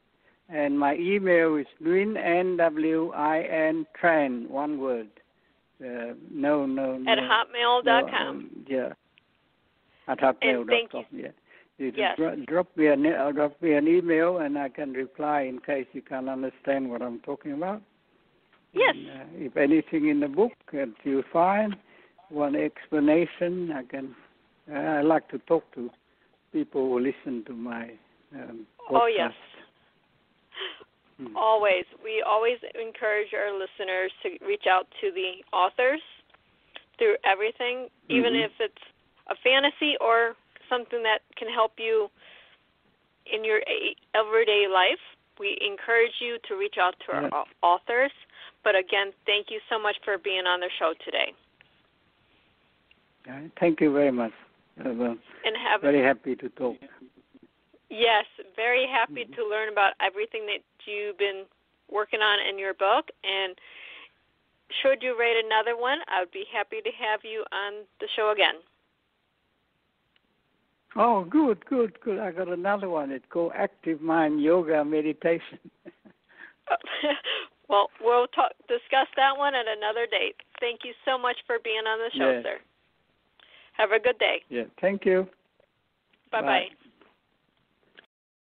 and 0.52 0.78
my 0.78 0.94
email 0.96 1.56
is 1.56 1.66
Nwin, 1.82 2.16
N 2.16 2.56
W 2.56 3.12
I 3.14 3.40
N, 3.42 3.86
Tran, 4.00 4.48
one 4.48 4.78
word. 4.80 5.08
Uh, 5.82 6.14
no, 6.30 6.66
no, 6.66 6.98
no. 6.98 7.10
At 7.12 7.18
hotmail.com. 7.18 8.12
no, 8.12 8.28
um, 8.30 8.50
yeah. 8.68 8.92
At 10.08 10.18
hotmail.com, 10.18 11.04
yeah. 11.12 11.28
You 11.78 11.92
Yes. 11.96 12.16
dro- 12.18 12.36
drop 12.46 12.68
me 12.76 12.88
an 12.88 13.06
uh, 13.06 13.32
drop 13.32 13.60
me 13.62 13.72
an 13.72 13.88
email, 13.88 14.38
and 14.38 14.58
I 14.58 14.68
can 14.68 14.92
reply 14.92 15.42
in 15.42 15.60
case 15.60 15.86
you 15.94 16.02
can't 16.02 16.28
understand 16.28 16.90
what 16.90 17.00
I'm 17.00 17.20
talking 17.20 17.52
about. 17.52 17.80
Yes. 18.74 18.94
And, 18.94 19.08
uh, 19.08 19.24
if 19.46 19.56
anything 19.56 20.08
in 20.08 20.20
the 20.20 20.28
book 20.28 20.52
that 20.72 20.92
you 21.04 21.24
find, 21.32 21.74
one 22.28 22.54
explanation, 22.54 23.72
I 23.72 23.82
can. 23.84 24.14
Uh, 24.70 24.76
I 24.76 25.00
like 25.02 25.28
to 25.30 25.38
talk 25.38 25.64
to 25.74 25.90
people 26.52 26.82
who 26.90 26.98
listen 27.00 27.44
to 27.46 27.52
my 27.54 27.92
um, 28.34 28.66
podcast. 28.90 29.00
Oh, 29.02 29.06
yes. 29.06 29.32
Hmm. 31.20 31.36
Always. 31.36 31.84
We 32.02 32.22
always 32.22 32.58
encourage 32.74 33.34
our 33.34 33.52
listeners 33.52 34.12
to 34.22 34.38
reach 34.44 34.64
out 34.66 34.86
to 35.00 35.10
the 35.12 35.44
authors 35.52 36.00
through 36.96 37.16
everything, 37.24 37.90
even 38.08 38.32
Mhm. 38.32 38.44
if 38.44 38.60
it's 38.60 38.82
a 39.26 39.34
fantasy 39.36 39.96
or 39.98 40.36
something 40.68 41.02
that 41.02 41.22
can 41.36 41.48
help 41.48 41.78
you 41.78 42.10
in 43.26 43.44
your 43.44 43.62
everyday 44.14 44.66
life. 44.66 45.00
We 45.38 45.58
encourage 45.60 46.20
you 46.20 46.38
to 46.38 46.56
reach 46.56 46.78
out 46.78 46.98
to 47.00 47.12
our 47.12 47.28
Yeah. 47.28 47.44
authors. 47.62 48.12
But 48.62 48.74
again, 48.76 49.12
thank 49.26 49.50
you 49.50 49.60
so 49.68 49.78
much 49.78 49.98
for 50.00 50.18
being 50.18 50.46
on 50.46 50.60
the 50.60 50.70
show 50.70 50.94
today. 50.94 51.34
Thank 53.58 53.80
you 53.80 53.92
very 53.92 54.10
much. 54.10 54.32
Well, 54.76 55.18
And 55.44 55.56
have 55.56 55.82
very 55.82 56.02
happy 56.02 56.36
to 56.36 56.48
talk. 56.50 56.76
Yes, 57.90 58.24
very 58.54 58.86
happy 58.86 59.24
Mhm. 59.26 59.34
to 59.34 59.44
learn 59.44 59.68
about 59.68 59.94
everything 60.00 60.46
that 60.46 60.62
you've 60.86 61.18
been 61.18 61.44
working 61.88 62.22
on 62.22 62.38
in 62.38 62.58
your 62.58 62.72
book. 62.72 63.10
And 63.24 63.60
should 64.80 65.02
you 65.02 65.18
write 65.18 65.36
another 65.36 65.76
one, 65.76 66.02
I 66.06 66.20
would 66.20 66.30
be 66.30 66.44
happy 66.44 66.80
to 66.80 66.90
have 66.92 67.24
you 67.24 67.44
on 67.50 67.84
the 67.98 68.08
show 68.08 68.30
again. 68.30 68.62
Oh, 70.96 71.24
good, 71.24 71.64
good, 71.66 72.00
good. 72.00 72.18
I 72.18 72.30
got 72.30 72.48
another 72.48 72.88
one. 72.88 73.10
It's 73.10 73.26
called 73.26 73.52
Active 73.54 74.00
Mind 74.00 74.42
Yoga 74.42 74.84
Meditation. 74.84 75.58
well, 77.68 77.90
we'll 78.00 78.26
talk, 78.28 78.52
discuss 78.68 79.06
that 79.16 79.36
one 79.36 79.54
at 79.54 79.66
another 79.66 80.06
date. 80.06 80.36
Thank 80.58 80.84
you 80.84 80.94
so 81.04 81.18
much 81.18 81.36
for 81.46 81.58
being 81.62 81.86
on 81.86 81.98
the 81.98 82.10
show, 82.18 82.30
yeah. 82.32 82.42
sir. 82.42 82.60
Have 83.72 83.92
a 83.92 83.98
good 83.98 84.18
day. 84.18 84.42
Yeah, 84.48 84.64
thank 84.80 85.04
you. 85.04 85.28
Bye-bye. 86.30 86.46
Bye. 86.46 86.68